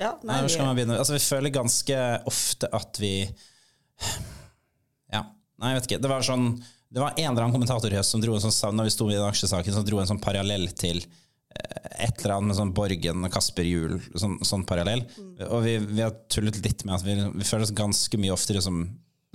Ja, 0.01 0.11
nei, 0.25 0.39
hvor 0.41 0.49
skal 0.49 0.65
man 0.65 0.77
begynne? 0.77 0.97
Altså, 0.97 1.13
vi 1.13 1.21
føler 1.23 1.53
ganske 1.53 1.97
ofte 2.29 2.69
at 2.73 2.97
vi 3.01 3.15
Ja. 5.11 5.25
Nei, 5.61 5.73
jeg 5.73 5.77
vet 5.77 5.89
ikke. 5.89 5.99
Det 6.01 6.09
var 6.09 6.25
sånn 6.25 6.47
Det 6.91 7.03
var 7.03 7.13
en 7.13 7.27
eller 7.29 7.45
annen 7.45 7.55
kommentator 7.55 7.93
i 7.93 7.99
høst 7.99 8.15
som 8.15 8.23
dro 8.23 8.33
en 8.35 8.43
sånn 8.43 8.77
Når 8.77 8.89
vi 8.89 8.95
sto 8.95 9.09
i 9.11 9.17
den 9.17 9.27
aksjesaken, 9.27 9.75
som 9.75 9.85
dro 9.87 10.01
en 10.01 10.09
sånn 10.09 10.23
parallell 10.23 10.71
til 10.79 11.03
et 12.01 12.23
eller 12.23 12.35
annet 12.35 12.51
med 12.51 12.57
sånn 12.57 12.73
Borgen 12.75 13.27
og 13.27 13.33
Kasper 13.33 13.67
Juel, 13.67 13.99
sånn, 14.17 14.39
sånn 14.47 14.63
parallell. 14.67 15.03
Og 15.49 15.59
vi, 15.65 15.75
vi 15.83 16.03
har 16.03 16.15
tullet 16.31 16.57
litt 16.63 16.85
med 16.87 16.97
at 16.97 17.05
vi, 17.05 17.17
vi 17.35 17.47
føler 17.47 17.67
oss 17.67 17.75
ganske 17.77 18.21
mye 18.21 18.33
oftere 18.35 18.63
som 18.63 18.83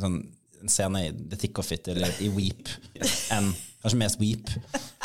sånn, 0.00 0.18
en 0.62 0.72
scene 0.72 1.04
i 1.06 1.12
The 1.12 1.38
Tick 1.40 1.60
of 1.60 1.70
It 1.74 1.88
eller 1.92 2.16
i 2.24 2.30
Weep, 2.32 2.70
enn, 3.36 3.52
kanskje 3.84 4.00
mest 4.00 4.20
Weep, 4.22 4.50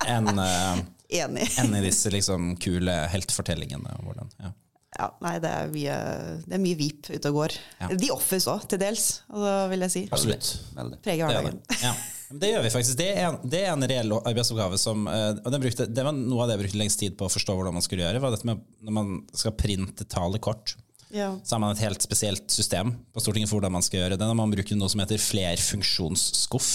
enn 0.08 0.32
uh, 0.40 0.80
enig. 1.12 1.50
enn 1.62 1.76
i 1.78 1.84
disse 1.86 2.12
liksom, 2.14 2.56
kule 2.62 2.96
heltfortellingene. 3.12 4.00
og 4.00 4.10
Hvordan, 4.10 4.34
ja. 4.42 4.56
Ja, 4.92 5.06
nei, 5.24 5.38
det 5.40 5.52
er 5.56 5.70
mye, 5.72 6.00
det 6.44 6.56
er 6.58 6.62
mye 6.62 6.78
Weep 6.80 7.08
ute 7.14 7.30
og 7.32 7.38
går. 7.38 7.54
Ja. 7.80 7.92
The 7.94 8.10
Office 8.16 8.50
òg, 8.52 8.66
til 8.72 8.82
dels, 8.82 9.06
altså, 9.32 9.54
vil 9.72 9.86
jeg 9.88 9.94
si. 9.94 10.02
Absolutt. 10.12 10.50
Veldig. 10.76 11.00
Preger 11.06 11.30
er 11.30 11.38
hverdagen. 11.38 11.62
det. 11.70 11.94
Det 12.32 12.52
gjør 12.52 12.64
vi 12.66 12.72
faktisk. 12.74 12.98
Det 13.00 13.10
er 13.12 13.26
en, 13.30 13.40
det 13.44 13.60
er 13.66 13.74
en 13.74 13.88
reell 13.90 14.14
arbeidsoppgave 14.20 14.78
som 14.80 15.08
eh, 15.12 15.34
og 15.42 15.50
den 15.52 15.64
brukte, 15.64 15.88
Det 15.90 16.06
var 16.06 16.16
noe 16.16 16.44
av 16.44 16.50
det 16.50 16.56
jeg 16.58 16.64
brukte 16.66 16.80
lengst 16.82 17.02
tid 17.02 17.18
på 17.20 17.28
å 17.28 17.34
forstå 17.34 17.56
hvordan 17.58 17.76
man 17.76 17.84
skulle 17.86 18.06
gjøre. 18.06 18.22
var 18.24 18.34
dette 18.36 18.48
med 18.48 18.62
Når 18.86 18.96
man 18.98 19.12
skal 19.36 19.56
printe 19.60 20.08
talekort, 20.08 20.76
Ja. 21.12 21.34
så 21.44 21.56
har 21.58 21.60
man 21.66 21.76
et 21.76 21.84
helt 21.84 22.02
spesielt 22.02 22.48
system 22.52 22.94
på 23.12 23.20
Stortinget 23.24 23.50
for 23.52 23.60
hvordan 23.60 23.76
man 23.76 23.84
skal 23.84 24.00
gjøre 24.04 24.18
det. 24.18 24.28
Når 24.30 24.38
man 24.40 24.54
bruker 24.54 24.80
noe 24.80 24.90
som 24.90 25.04
heter 25.04 25.20
flerfunksjonsskuff 25.20 26.72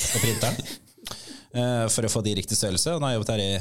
på 0.00 0.22
printeren. 0.22 0.56
eh, 1.58 1.86
for 1.90 2.06
å 2.06 2.12
få 2.12 2.22
de 2.22 2.32
i 2.34 2.38
riktig 2.38 2.58
størrelse. 2.58 2.94
Og 2.94 3.00
nå 3.00 3.08
har 3.08 3.16
jeg 3.16 3.20
jobbet 3.20 3.34
her 3.34 3.44
i 3.46 3.52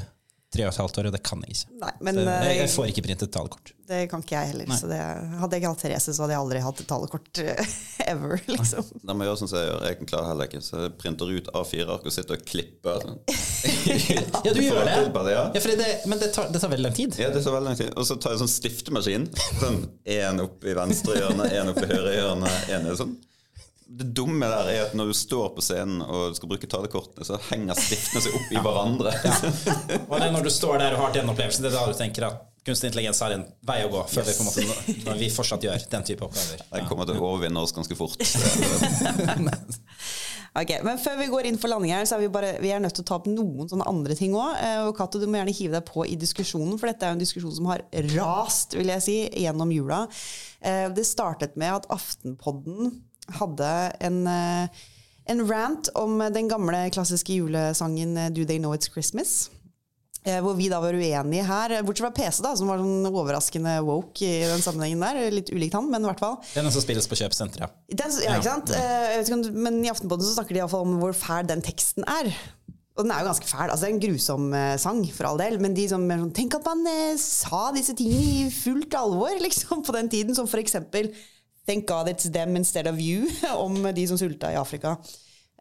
tre 0.49 0.65
og 0.65 0.71
et 0.71 0.79
halvt 0.81 0.97
år, 0.97 1.07
og 1.09 1.13
det 1.13 1.19
kan 1.25 1.41
jeg 1.45 1.55
ikke. 1.55 1.75
Nei, 1.83 1.91
men 2.05 2.17
Så 2.17 2.23
jeg, 2.25 2.45
eh, 2.49 2.57
jeg 2.57 2.69
får 2.73 2.87
ikke 2.89 3.03
printet 3.05 3.31
talekort. 3.33 3.71
det 3.89 3.99
kan 4.09 4.23
ikke 4.23 4.35
jeg 4.35 4.49
heller. 4.51 4.71
Så 4.79 4.89
det, 4.89 4.97
hadde 5.41 5.55
jeg 5.57 5.61
ikke 5.61 5.71
hatt 5.73 5.83
Therese, 5.83 6.13
så 6.15 6.23
hadde 6.23 6.33
jeg 6.35 6.41
aldri 6.43 6.61
hatt 6.65 6.81
et 6.81 6.89
talekort 6.89 7.41
eh, 7.43 7.75
ever, 8.13 8.41
liksom. 8.49 8.89
Da 9.05 9.13
må 9.13 9.25
jeg 9.25 9.29
gjøre 9.29 9.41
sånn 9.43 9.51
som 9.51 9.59
jeg 9.61 9.69
gjør. 9.69 9.85
Jeg 9.89 10.09
klarer 10.09 10.31
heller 10.31 10.49
ikke, 10.49 10.61
så 10.65 10.81
jeg 10.87 10.95
printer 11.03 11.33
ut 11.35 11.51
A4-ark 11.61 12.09
og 12.09 12.15
sitter 12.17 12.37
og 12.39 12.47
klipper. 12.49 13.07
Ja, 13.59 14.53
du 14.55 14.61
gjør 14.63 14.85
det? 14.87 14.93
Ja. 15.33 15.41
Ja, 15.51 15.59
det, 15.59 15.87
men 16.07 16.19
det 16.21 16.29
tar, 16.33 16.47
det 16.53 16.61
tar 16.61 16.71
veldig 16.71 16.85
lang 16.85 16.95
tid. 16.95 17.17
Ja, 17.19 17.27
det 17.33 17.41
tar 17.43 17.53
veldig 17.53 17.69
lang 17.73 17.79
tid. 17.79 17.89
Og 17.99 18.05
så 18.07 18.15
tar 18.21 18.33
jeg 18.33 18.41
sånn 18.43 18.51
stiftemaskin. 18.51 19.25
Sånn 19.59 19.81
én 20.07 20.39
opp 20.43 20.63
i 20.63 20.75
venstre 20.77 21.17
hjørne, 21.19 21.49
én 21.51 21.71
opp 21.73 21.81
i 21.83 21.89
høyre 21.89 22.13
hjørne. 22.15 22.53
En 22.71 22.87
er 22.87 22.97
sånn. 22.99 23.17
Det 23.89 24.05
dumme 24.13 24.45
der 24.45 24.67
er 24.69 24.83
at 24.83 24.91
når 24.93 25.09
du 25.09 25.15
står 25.17 25.47
på 25.55 25.63
scenen 25.65 26.03
og 26.05 26.35
skal 26.37 26.51
bruke 26.51 26.67
talekortene, 26.69 27.25
så 27.25 27.39
henger 27.49 27.73
stiftene 27.79 28.21
seg 28.21 28.35
opp 28.37 28.51
i 28.53 28.61
hverandre. 28.61 29.13
Og 30.05 30.13
det 30.13 30.27
er 30.27 30.35
når 30.35 30.45
du 30.45 30.51
står 30.53 30.77
der 30.83 30.93
og 30.93 31.07
har 31.07 31.15
den 31.15 31.31
opplevelsen, 31.33 31.65
det 31.65 31.71
er 31.71 31.79
da 31.79 31.87
du 31.89 31.97
tenker 31.97 32.27
at 32.27 32.45
kunstig 32.67 32.91
intelligens 32.91 33.21
har 33.25 33.33
en 33.33 33.47
vei 33.65 33.79
å 33.87 33.89
gå 33.89 34.03
før 34.11 34.27
vi, 34.27 34.35
på 34.37 34.43
en 34.45 34.49
måte, 34.51 35.17
vi 35.23 35.31
fortsatt 35.33 35.65
gjør 35.65 35.87
den 35.89 36.05
type 36.05 36.27
oppgaver. 36.27 36.61
De 36.75 36.83
kommer 36.85 37.09
til 37.09 37.17
å 37.17 37.31
overvinne 37.31 37.63
oss 37.65 37.73
ganske 37.73 37.97
fort. 37.97 38.19
Ok, 40.57 40.71
men 40.81 40.97
Før 40.97 41.17
vi 41.19 41.27
går 41.29 41.45
inn 41.45 41.59
for 41.61 41.69
landing 41.71 41.91
her, 41.93 42.07
så 42.09 42.17
er 42.17 42.23
vi, 42.23 42.29
bare, 42.33 42.55
vi 42.63 42.71
er 42.73 42.81
nødt 42.81 42.95
til 42.97 43.03
å 43.05 43.07
ta 43.11 43.17
opp 43.19 43.27
noen 43.29 43.69
sånne 43.69 43.85
andre 43.89 44.15
ting 44.17 44.33
òg. 44.33 44.55
Og 44.87 44.95
Cato, 44.97 45.21
du 45.21 45.27
må 45.29 45.37
gjerne 45.37 45.53
hive 45.53 45.77
deg 45.77 45.85
på 45.87 46.05
i 46.09 46.15
diskusjonen, 46.19 46.73
for 46.81 46.89
dette 46.89 47.05
er 47.05 47.13
jo 47.13 47.17
en 47.19 47.21
diskusjon 47.21 47.53
som 47.53 47.69
har 47.69 47.83
rast 48.15 48.73
vil 48.77 48.89
jeg 48.89 49.05
si, 49.05 49.17
gjennom 49.43 49.69
jula. 49.75 50.01
Eh, 50.59 50.87
Det 50.95 51.05
startet 51.05 51.53
med 51.59 51.75
at 51.77 51.85
Aftenpodden 51.93 52.95
hadde 53.37 53.69
en, 54.05 54.19
eh, 54.27 54.81
en 55.29 55.45
rant 55.49 55.89
om 55.99 56.17
den 56.33 56.49
gamle 56.49 56.87
klassiske 56.93 57.37
julesangen 57.37 58.17
eh, 58.17 58.29
Do 58.33 58.45
They 58.45 58.59
Know 58.59 58.75
It's 58.75 58.91
Christmas? 58.91 59.49
Eh, 60.25 60.41
Hvor 60.43 60.57
vi 60.57 60.67
da 60.67 60.81
var 60.83 60.93
uenige 60.93 61.45
her, 61.47 61.77
bortsett 61.87 62.03
fra 62.03 62.11
PC, 62.11 62.41
da, 62.43 62.51
som 62.59 62.67
var 62.67 62.81
sånn 62.81 63.07
overraskende 63.07 63.77
woke 63.87 64.25
i 64.27 64.43
den 64.49 64.61
sammenhengen 64.61 64.99
der. 65.05 65.29
Litt 65.31 65.51
ulikt 65.53 65.77
han, 65.77 65.87
men 65.91 66.03
i 66.03 66.09
hvert 66.09 66.19
fall. 66.19 66.39
Den 66.53 66.67
som 66.73 66.83
spilles 66.83 67.07
på 67.07 67.17
kjøpesenteret. 67.21 67.71
Ja, 67.93 68.09
ja, 68.25 68.35
ikke 68.35 68.49
sant? 68.49 68.73
Ja. 68.75 69.21
Ikke 69.23 69.39
men 69.55 69.79
i 69.85 69.91
Aftenposten 69.91 70.27
så 70.27 70.35
snakker 70.35 70.57
de 70.57 70.63
iallfall 70.63 70.83
om 70.87 70.99
hvor 70.99 71.15
fæl 71.15 71.47
den 71.47 71.63
teksten 71.63 72.03
er. 72.03 72.33
Og 72.99 73.05
den 73.05 73.13
er 73.15 73.23
jo 73.23 73.29
ganske 73.29 73.47
fæl. 73.47 73.69
altså 73.71 73.85
Det 73.85 73.89
er 73.89 73.95
en 73.95 74.03
grusom 74.03 74.47
sang, 74.83 75.01
for 75.15 75.29
all 75.29 75.39
del. 75.39 75.55
Men 75.63 75.71
de 75.77 75.85
som 75.87 76.03
sånn 76.03 76.33
Tenk 76.35 76.57
at 76.57 76.65
man 76.67 76.83
eh, 76.91 77.15
sa 77.15 77.69
disse 77.71 77.95
tingene 77.95 78.25
i 78.43 78.49
fullt 78.51 78.91
alvor, 78.99 79.31
liksom, 79.47 79.85
på 79.87 79.95
den 79.95 80.11
tiden. 80.11 80.35
Som 80.35 80.49
for 80.51 80.59
eksempel 80.59 81.13
Thank 81.69 81.85
God 81.89 82.09
it's 82.09 82.25
them 82.33 82.55
instead 82.57 82.87
of 82.89 82.97
you, 82.97 83.27
om 83.65 83.75
de 83.93 84.07
som 84.09 84.17
sulta 84.17 84.49
i 84.49 84.57
Afrika. 84.57 84.95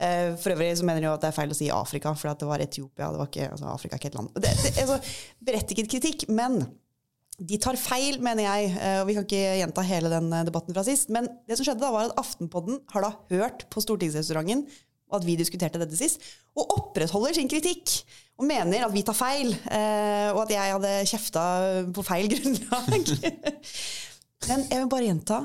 Eh, 0.00 0.32
For 0.40 0.54
øvrig 0.54 0.70
så 0.80 0.86
mener 0.88 1.02
de 1.04 1.08
jo 1.10 1.14
at 1.18 1.24
det 1.26 1.28
er 1.32 1.36
feil 1.36 1.52
å 1.52 1.56
si 1.58 1.68
Afrika, 1.74 2.14
for 2.16 2.32
det 2.32 2.48
var 2.48 2.62
Etiopia. 2.64 3.10
det 3.12 3.20
var 3.20 3.28
ikke, 3.28 3.48
altså 3.52 3.68
Afrika 3.74 3.96
er 3.98 4.00
ikke 4.00 4.12
et 4.14 4.20
land. 4.20 4.30
Det, 4.40 4.52
det, 4.64 4.72
altså, 4.86 4.98
berettiget 5.44 5.90
kritikk, 5.92 6.24
men 6.32 6.62
de 7.38 7.58
tar 7.62 7.76
feil, 7.78 8.16
mener 8.24 8.46
jeg. 8.46 8.70
eh, 8.80 9.00
Og 9.02 9.06
vi 9.10 9.14
kan 9.18 9.26
ikke 9.28 9.42
gjenta 9.60 9.84
hele 9.86 10.10
den 10.16 10.32
eh, 10.32 10.46
debatten 10.48 10.74
fra 10.74 10.86
sist. 10.86 11.12
Men 11.14 11.28
det 11.46 11.58
som 11.60 11.68
skjedde 11.68 11.84
da, 11.84 11.92
var 11.94 12.08
at 12.08 12.16
Aftenpodden 12.24 12.80
har 12.94 13.04
da 13.04 13.12
hørt 13.34 13.66
på 13.74 13.84
Stortingsrestauranten 13.84 14.64
og 15.08 15.20
at 15.22 15.24
vi 15.24 15.36
diskuterte 15.40 15.78
dette 15.80 15.96
sist, 15.96 16.20
og 16.52 16.68
opprettholder 16.74 17.32
sin 17.36 17.48
kritikk. 17.48 17.94
Og 18.36 18.44
mener 18.44 18.82
at 18.84 18.92
vi 18.92 19.00
tar 19.08 19.16
feil, 19.16 19.54
og 20.34 20.40
at 20.42 20.50
jeg 20.52 20.74
hadde 20.74 20.90
kjefta 21.08 21.44
på 21.96 22.04
feil 22.04 22.28
grunnlag. 22.34 23.08
Men 24.50 24.66
jeg 24.68 24.82
vil 24.82 24.90
bare 24.92 25.06
gjenta. 25.08 25.38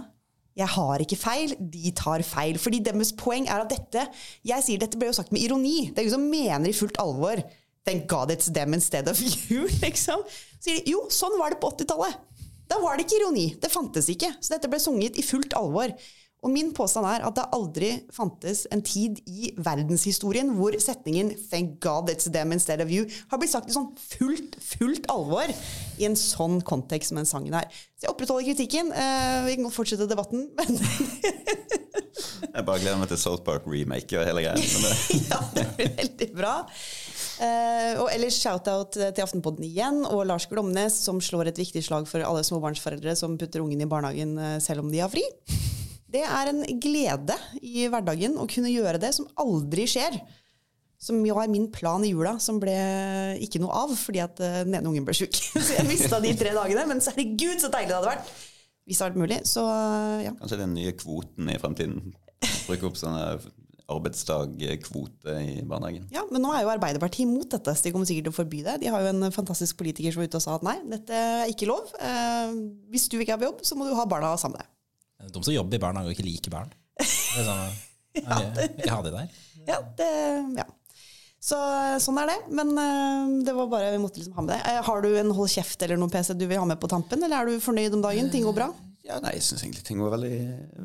Jeg 0.60 0.70
har 0.76 1.02
ikke 1.02 1.18
feil, 1.18 1.56
de 1.58 1.92
tar 1.98 2.22
feil. 2.28 2.60
Fordi 2.62 2.80
deres 2.86 3.14
poeng 3.18 3.48
er 3.50 3.64
at 3.64 3.72
dette 3.74 4.04
Jeg 4.46 4.66
sier 4.66 4.82
dette 4.82 5.00
ble 5.02 5.10
jo 5.10 5.16
sagt 5.18 5.34
med 5.34 5.42
ironi. 5.42 5.90
Det 5.90 5.98
er 5.98 6.06
ingen 6.06 6.18
som 6.20 6.28
mener 6.30 6.70
i 6.70 6.78
fullt 6.78 7.00
alvor 7.02 7.42
Thank 7.84 8.06
God 8.08 8.32
it's 8.32 8.48
them 8.54 8.74
instead 8.78 9.10
of 9.12 9.20
you. 9.50 9.66
liksom. 9.82 10.22
Så 10.56 10.70
sier 10.70 10.84
de 10.86 10.94
jo, 10.94 11.02
sånn 11.12 11.34
var 11.40 11.52
det 11.52 11.60
på 11.60 11.74
80-tallet. 11.74 12.22
Da 12.72 12.78
var 12.80 12.96
det 12.96 13.04
ikke 13.04 13.18
ironi. 13.20 13.48
Det 13.60 13.68
fantes 13.74 14.08
ikke. 14.14 14.30
Så 14.40 14.54
dette 14.56 14.70
ble 14.72 14.80
sunget 14.80 15.20
i 15.20 15.26
fullt 15.26 15.52
alvor. 15.60 15.92
Og 16.44 16.52
min 16.52 16.74
påstand 16.76 17.08
er 17.08 17.24
at 17.24 17.38
det 17.38 17.46
aldri 17.56 17.90
fantes 18.12 18.66
en 18.74 18.84
tid 18.84 19.22
i 19.32 19.54
verdenshistorien 19.56 20.52
hvor 20.58 20.76
setningen 20.76 21.32
'Thank 21.32 21.80
God 21.84 22.12
it's 22.12 22.28
them 22.32 22.52
instead 22.52 22.84
of 22.84 22.92
you' 22.92 23.08
har 23.32 23.40
blitt 23.40 23.54
sagt 23.54 23.70
i 23.70 23.76
sånn 23.76 23.94
fullt, 23.96 24.58
fullt 24.60 25.08
alvor 25.12 25.48
i 26.00 26.08
en 26.08 26.18
sånn 26.20 26.60
kontekst 26.62 27.14
som 27.14 27.22
den 27.22 27.30
sangen 27.30 27.56
her. 27.56 27.70
Så 27.96 28.08
jeg 28.08 28.12
opprettholder 28.12 28.50
kritikken. 28.52 28.92
Eh, 28.92 29.46
vi 29.48 29.56
kan 29.56 29.70
godt 29.70 29.78
fortsette 29.80 30.10
debatten, 30.10 30.50
men 30.58 30.80
Jeg 32.54 32.66
bare 32.68 32.80
gleder 32.80 33.00
meg 33.00 33.10
til 33.10 33.18
South 33.18 33.42
Park 33.46 33.64
remake 33.66 34.20
og 34.20 34.28
hele 34.28 34.44
greia. 34.44 34.58
Ja, 35.32 35.40
det 35.56 35.66
blir 35.78 35.94
veldig 35.98 36.30
bra. 36.36 36.54
Eh, 37.42 37.94
og 38.02 38.12
ellers 38.14 38.38
shout-out 38.38 38.94
til 38.94 39.24
Aftenpodden 39.24 39.66
igjen, 39.66 40.04
og 40.06 40.26
Lars 40.30 40.46
Glomnes, 40.52 41.00
som 41.08 41.22
slår 41.24 41.50
et 41.50 41.62
viktig 41.64 41.82
slag 41.86 42.06
for 42.10 42.22
alle 42.22 42.44
småbarnsforeldre 42.46 43.16
som 43.18 43.40
putter 43.40 43.64
ungen 43.64 43.82
i 43.82 43.90
barnehagen 43.90 44.36
eh, 44.38 44.60
selv 44.64 44.84
om 44.84 44.92
de 44.92 45.02
har 45.02 45.12
fri. 45.12 45.24
Det 46.14 46.22
er 46.22 46.52
en 46.52 46.62
glede 46.82 47.36
i 47.66 47.88
hverdagen 47.90 48.38
å 48.38 48.48
kunne 48.50 48.72
gjøre 48.72 49.02
det, 49.02 49.14
som 49.16 49.30
aldri 49.42 49.88
skjer. 49.90 50.20
Som 51.02 51.24
jo 51.28 51.36
er 51.42 51.50
min 51.52 51.66
plan 51.74 52.04
i 52.06 52.14
jula, 52.14 52.38
som 52.40 52.62
ble 52.62 52.76
ikke 53.44 53.60
noe 53.60 53.76
av 53.76 53.92
fordi 53.98 54.22
at 54.24 54.38
eh, 54.40 54.62
den 54.64 54.78
ene 54.78 54.92
ungen 54.92 55.08
ble 55.08 55.16
sjuk. 55.18 55.36
Så 55.58 55.74
jeg 55.76 55.88
mista 55.90 56.22
de 56.24 56.32
tre 56.40 56.54
dagene. 56.56 56.86
Men 56.88 57.02
herregud, 57.04 57.58
så 57.60 57.72
deilig 57.74 57.92
det 57.92 57.98
hadde 57.98 58.12
vært! 58.14 58.30
Hvis 58.84 59.00
det 59.00 59.06
hadde 59.06 59.16
vært 59.16 59.24
mulig. 59.24 59.42
Så 59.50 59.66
ja. 60.24 60.32
Kanskje 60.40 60.62
den 60.62 60.78
nye 60.78 60.94
kvoten 61.00 61.52
i 61.52 61.60
fremtiden. 61.60 62.14
Bruke 62.68 62.88
opp 62.88 63.00
sånne 63.00 63.26
arbeidsdagkvote 63.94 65.36
i 65.44 65.56
barnehagen. 65.68 66.06
Ja, 66.14 66.24
men 66.32 66.44
nå 66.44 66.54
er 66.56 66.64
jo 66.64 66.72
Arbeiderpartiet 66.72 67.26
imot 67.26 67.52
dette, 67.52 67.74
så 67.76 67.86
de 67.86 67.92
kommer 67.96 68.08
sikkert 68.08 68.30
til 68.30 68.34
å 68.34 68.38
forby 68.38 68.62
det. 68.66 68.78
De 68.84 68.92
har 68.92 69.04
jo 69.04 69.12
en 69.12 69.28
fantastisk 69.36 69.80
politiker 69.80 70.14
som 70.14 70.24
var 70.24 70.30
ute 70.32 70.40
og 70.40 70.46
sa 70.46 70.56
at 70.56 70.68
nei, 70.68 70.78
dette 70.94 71.20
er 71.20 71.52
ikke 71.52 71.68
lov. 71.70 71.92
Eh, 72.00 72.56
hvis 72.94 73.10
du 73.12 73.18
ikke 73.20 73.36
er 73.36 73.42
på 73.42 73.50
jobb, 73.50 73.66
så 73.68 73.80
må 73.80 73.90
du 73.90 73.96
ha 73.98 74.08
barna 74.10 74.34
sammen 74.40 74.60
med 74.60 74.64
deg. 74.64 74.73
Det 75.42 75.50
som 75.50 75.58
jobber 75.58 75.80
i 75.80 75.84
barnehage 75.84 76.12
og 76.12 76.16
ikke 76.16 76.28
liker 76.28 76.54
barn. 76.54 76.72
Det 77.00 77.42
er 77.42 77.50
sånn, 77.50 77.82
jeg, 78.20 78.90
har 78.90 79.04
det 79.04 79.12
de 79.12 79.18
der. 79.18 79.44
Ja, 79.68 79.82
det, 79.98 80.10
ja. 80.60 80.66
Så 81.44 81.58
sånn 82.00 82.22
er 82.22 82.30
det. 82.32 82.38
Men 82.56 82.72
eh, 82.80 83.34
det 83.48 83.56
var 83.58 83.68
bare, 83.72 83.92
vi 83.92 84.00
måtte 84.00 84.22
liksom 84.22 84.38
ha 84.38 84.46
med 84.46 84.54
det. 84.54 84.62
Eh, 84.70 84.80
har 84.88 85.04
du 85.04 85.10
en 85.20 85.34
hold 85.36 85.52
kjeft 85.52 85.84
eller 85.84 86.00
noen 86.00 86.14
PC 86.14 86.38
du 86.40 86.46
vil 86.48 86.62
ha 86.62 86.68
med 86.70 86.80
på 86.80 86.90
tampen, 86.92 87.24
eller 87.26 87.42
er 87.42 87.52
du 87.52 87.64
fornøyd 87.64 87.98
om 87.98 88.04
dagen? 88.06 88.32
Ting 88.32 88.48
går 88.48 88.56
bra? 88.62 88.70
Ja, 89.04 89.18
nei, 89.20 89.34
jeg 89.36 89.44
syns 89.44 89.66
egentlig 89.66 89.84
ting 89.84 90.00
går 90.00 90.14
veldig, 90.14 90.38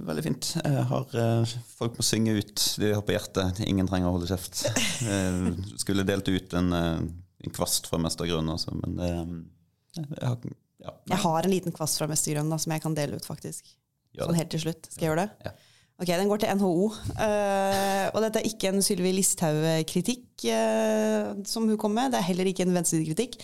veldig 0.08 0.24
fint. 0.26 0.50
Jeg 0.58 0.86
har 0.90 1.18
eh, 1.22 1.52
Folk 1.78 2.00
må 2.00 2.06
synge 2.06 2.34
ut 2.40 2.64
de 2.82 2.90
har 2.90 3.04
på 3.06 3.14
hjertet. 3.14 3.62
Ingen 3.68 3.86
trenger 3.86 4.10
å 4.10 4.16
holde 4.16 4.30
kjeft. 4.30 4.64
Jeg 5.06 5.52
skulle 5.84 6.06
delt 6.06 6.26
ut 6.26 6.56
en, 6.58 6.72
eh, 6.74 7.04
en 7.46 7.54
kvast 7.54 7.86
fra 7.90 8.00
Mestergrunn 8.02 8.50
også, 8.56 8.74
men 8.80 8.98
det 8.98 9.12
jeg 9.98 10.26
har, 10.26 10.42
ja, 10.82 10.92
Jeg 11.10 11.18
har 11.22 11.46
en 11.46 11.52
liten 11.52 11.74
kvast 11.74 11.98
fra 11.98 12.06
Mestergrønn 12.10 12.50
som 12.58 12.74
jeg 12.74 12.82
kan 12.82 12.98
dele 12.98 13.18
ut, 13.18 13.26
faktisk. 13.26 13.70
Sånn 14.26 14.38
helt 14.38 14.50
til 14.54 14.64
slutt. 14.66 14.88
Skal 14.90 15.06
jeg 15.06 15.12
gjøre 15.12 15.26
det? 15.26 15.48
Ja. 15.48 15.54
Ok, 15.98 16.12
Den 16.12 16.28
går 16.30 16.38
til 16.42 16.58
NHO. 16.60 16.90
Uh, 17.18 18.06
og 18.14 18.20
dette 18.22 18.38
er 18.38 18.46
ikke 18.46 18.70
en 18.70 18.84
Sylvi 18.86 19.10
Listhaug-kritikk 19.16 20.44
uh, 20.46 21.32
som 21.48 21.66
hun 21.66 21.78
kom 21.80 21.96
med. 21.96 22.12
Det 22.14 22.20
er 22.20 22.28
heller 22.28 22.50
ikke 22.50 22.62
en 22.66 22.76
venstresidekritikk. 22.76 23.40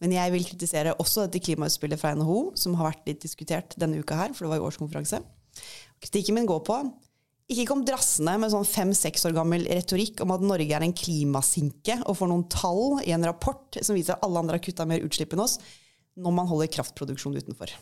Men 0.00 0.14
jeg 0.16 0.32
vil 0.32 0.46
kritisere 0.48 0.94
også 0.96 1.26
dette 1.26 1.42
klimautspillet 1.44 2.00
fra 2.00 2.14
NHO, 2.16 2.54
som 2.56 2.78
har 2.80 2.94
vært 2.94 3.10
litt 3.10 3.20
diskutert 3.26 3.76
denne 3.76 4.00
uka 4.00 4.16
her, 4.16 4.32
for 4.32 4.46
det 4.46 4.54
var 4.54 4.62
jo 4.62 4.70
årskonferanse. 4.70 5.20
Kritikken 6.00 6.38
min 6.38 6.48
går 6.48 6.64
på 6.64 6.80
ikke 7.48 7.64
kom 7.70 7.82
drassende 7.88 8.34
med 8.36 8.52
sånn 8.52 8.66
fem-seks 8.68 9.22
år 9.24 9.32
gammel 9.38 9.62
retorikk 9.72 10.20
om 10.20 10.34
at 10.34 10.42
Norge 10.44 10.74
er 10.76 10.84
en 10.84 10.92
klimasinke, 10.92 11.96
og 12.04 12.18
får 12.18 12.28
noen 12.28 12.44
tall 12.52 12.98
i 13.06 13.14
en 13.16 13.24
rapport 13.24 13.78
som 13.80 13.96
viser 13.96 14.16
at 14.18 14.26
alle 14.26 14.42
andre 14.42 14.58
har 14.58 14.64
kutta 14.64 14.84
mer 14.88 15.04
utslipp 15.06 15.32
enn 15.32 15.44
oss, 15.46 15.56
når 16.20 16.34
man 16.36 16.50
holder 16.50 16.68
kraftproduksjon 16.76 17.38
utenfor. 17.40 17.72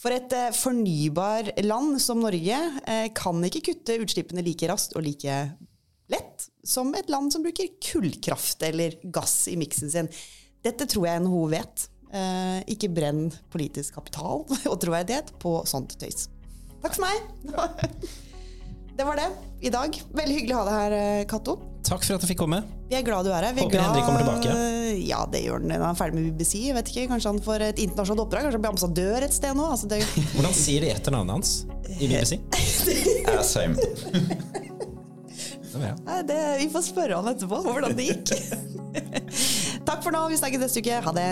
For 0.00 0.16
et 0.16 0.32
eh, 0.32 0.52
fornybar 0.56 1.50
land 1.66 1.98
som 2.00 2.22
Norge 2.24 2.60
eh, 2.88 3.08
kan 3.16 3.42
ikke 3.44 3.66
kutte 3.68 3.98
utslippene 4.00 4.44
like 4.44 4.68
raskt 4.70 4.96
og 4.96 5.04
like 5.04 5.34
lett 6.10 6.46
som 6.66 6.94
et 6.96 7.10
land 7.12 7.32
som 7.32 7.44
bruker 7.44 7.68
kullkraft 7.84 8.64
eller 8.66 8.96
gass 9.12 9.44
i 9.52 9.58
miksen 9.60 9.92
sin. 9.92 10.08
Dette 10.64 10.88
tror 10.88 11.06
jeg 11.08 11.24
NHO 11.26 11.44
vet. 11.52 11.86
Eh, 12.10 12.58
ikke 12.74 12.90
brenn 12.96 13.28
politisk 13.52 14.00
kapital 14.00 14.46
og 14.72 14.80
troverdighet 14.82 15.34
på 15.42 15.60
sånt 15.68 15.94
tøys. 16.00 16.28
Takk 16.80 16.96
for 16.96 17.04
meg. 17.04 18.24
Det 19.00 19.04
var 19.04 19.16
det 19.16 19.30
i 19.60 19.70
dag. 19.72 20.02
Veldig 20.12 20.34
hyggelig 20.34 20.52
å 20.52 20.58
ha 20.60 20.64
deg 20.66 20.74
her, 20.76 20.92
eh, 20.92 21.22
Cato. 21.24 21.54
Takk 21.88 22.02
for 22.04 22.18
at 22.18 22.24
jeg 22.26 22.34
fikk 22.34 22.40
komme. 22.42 22.58
Vi 22.90 22.96
er 22.98 23.04
glad 23.06 23.24
du 23.24 23.30
er 23.32 23.46
her. 23.46 23.54
Vi 23.56 23.62
er 23.62 23.64
Håper 23.64 23.78
glad... 23.78 23.86
Henrik 23.86 24.04
kommer 24.04 24.20
tilbake. 24.20 24.50
Ja, 25.08 25.20
det 25.32 25.40
gjør 25.40 25.56
han. 25.62 25.72
Han 25.72 25.84
er 25.86 25.96
ferdig 25.96 26.16
med 26.18 26.26
BBC. 26.34 26.52
Vet 26.76 26.90
ikke, 26.92 27.04
Kanskje 27.08 27.32
han 27.32 27.40
får 27.46 27.58
et 27.70 27.80
internasjonalt 27.80 28.22
oppdrag? 28.26 28.44
Kanskje 28.44 28.58
han 28.58 28.64
blir 28.66 28.72
ambassadør 28.74 29.24
et 29.24 29.32
sted 29.38 29.56
nå? 29.56 29.64
Altså, 29.72 29.88
det... 29.88 30.02
Hvordan 30.34 30.52
sier 30.58 30.80
de 30.84 30.90
etternavnet 30.92 31.32
hans 31.38 31.54
i 31.96 32.10
BBC? 32.10 32.36
Asheim. 33.38 33.72
Det 33.80 33.88
Ja. 35.80 35.94
Nei, 36.04 36.20
det, 36.28 36.38
vi 36.60 36.68
får 36.76 36.84
spørre 36.90 37.14
han 37.22 37.32
etterpå 37.32 37.56
hvordan 37.64 37.96
det 37.96 38.04
gikk. 38.10 38.36
Takk 39.88 40.04
for 40.04 40.12
nå. 40.12 40.20
Vi 40.28 40.36
snakkes 40.44 40.60
neste 40.66 40.84
uke. 40.84 41.00
Ha 41.08 41.16
det. 41.16 41.28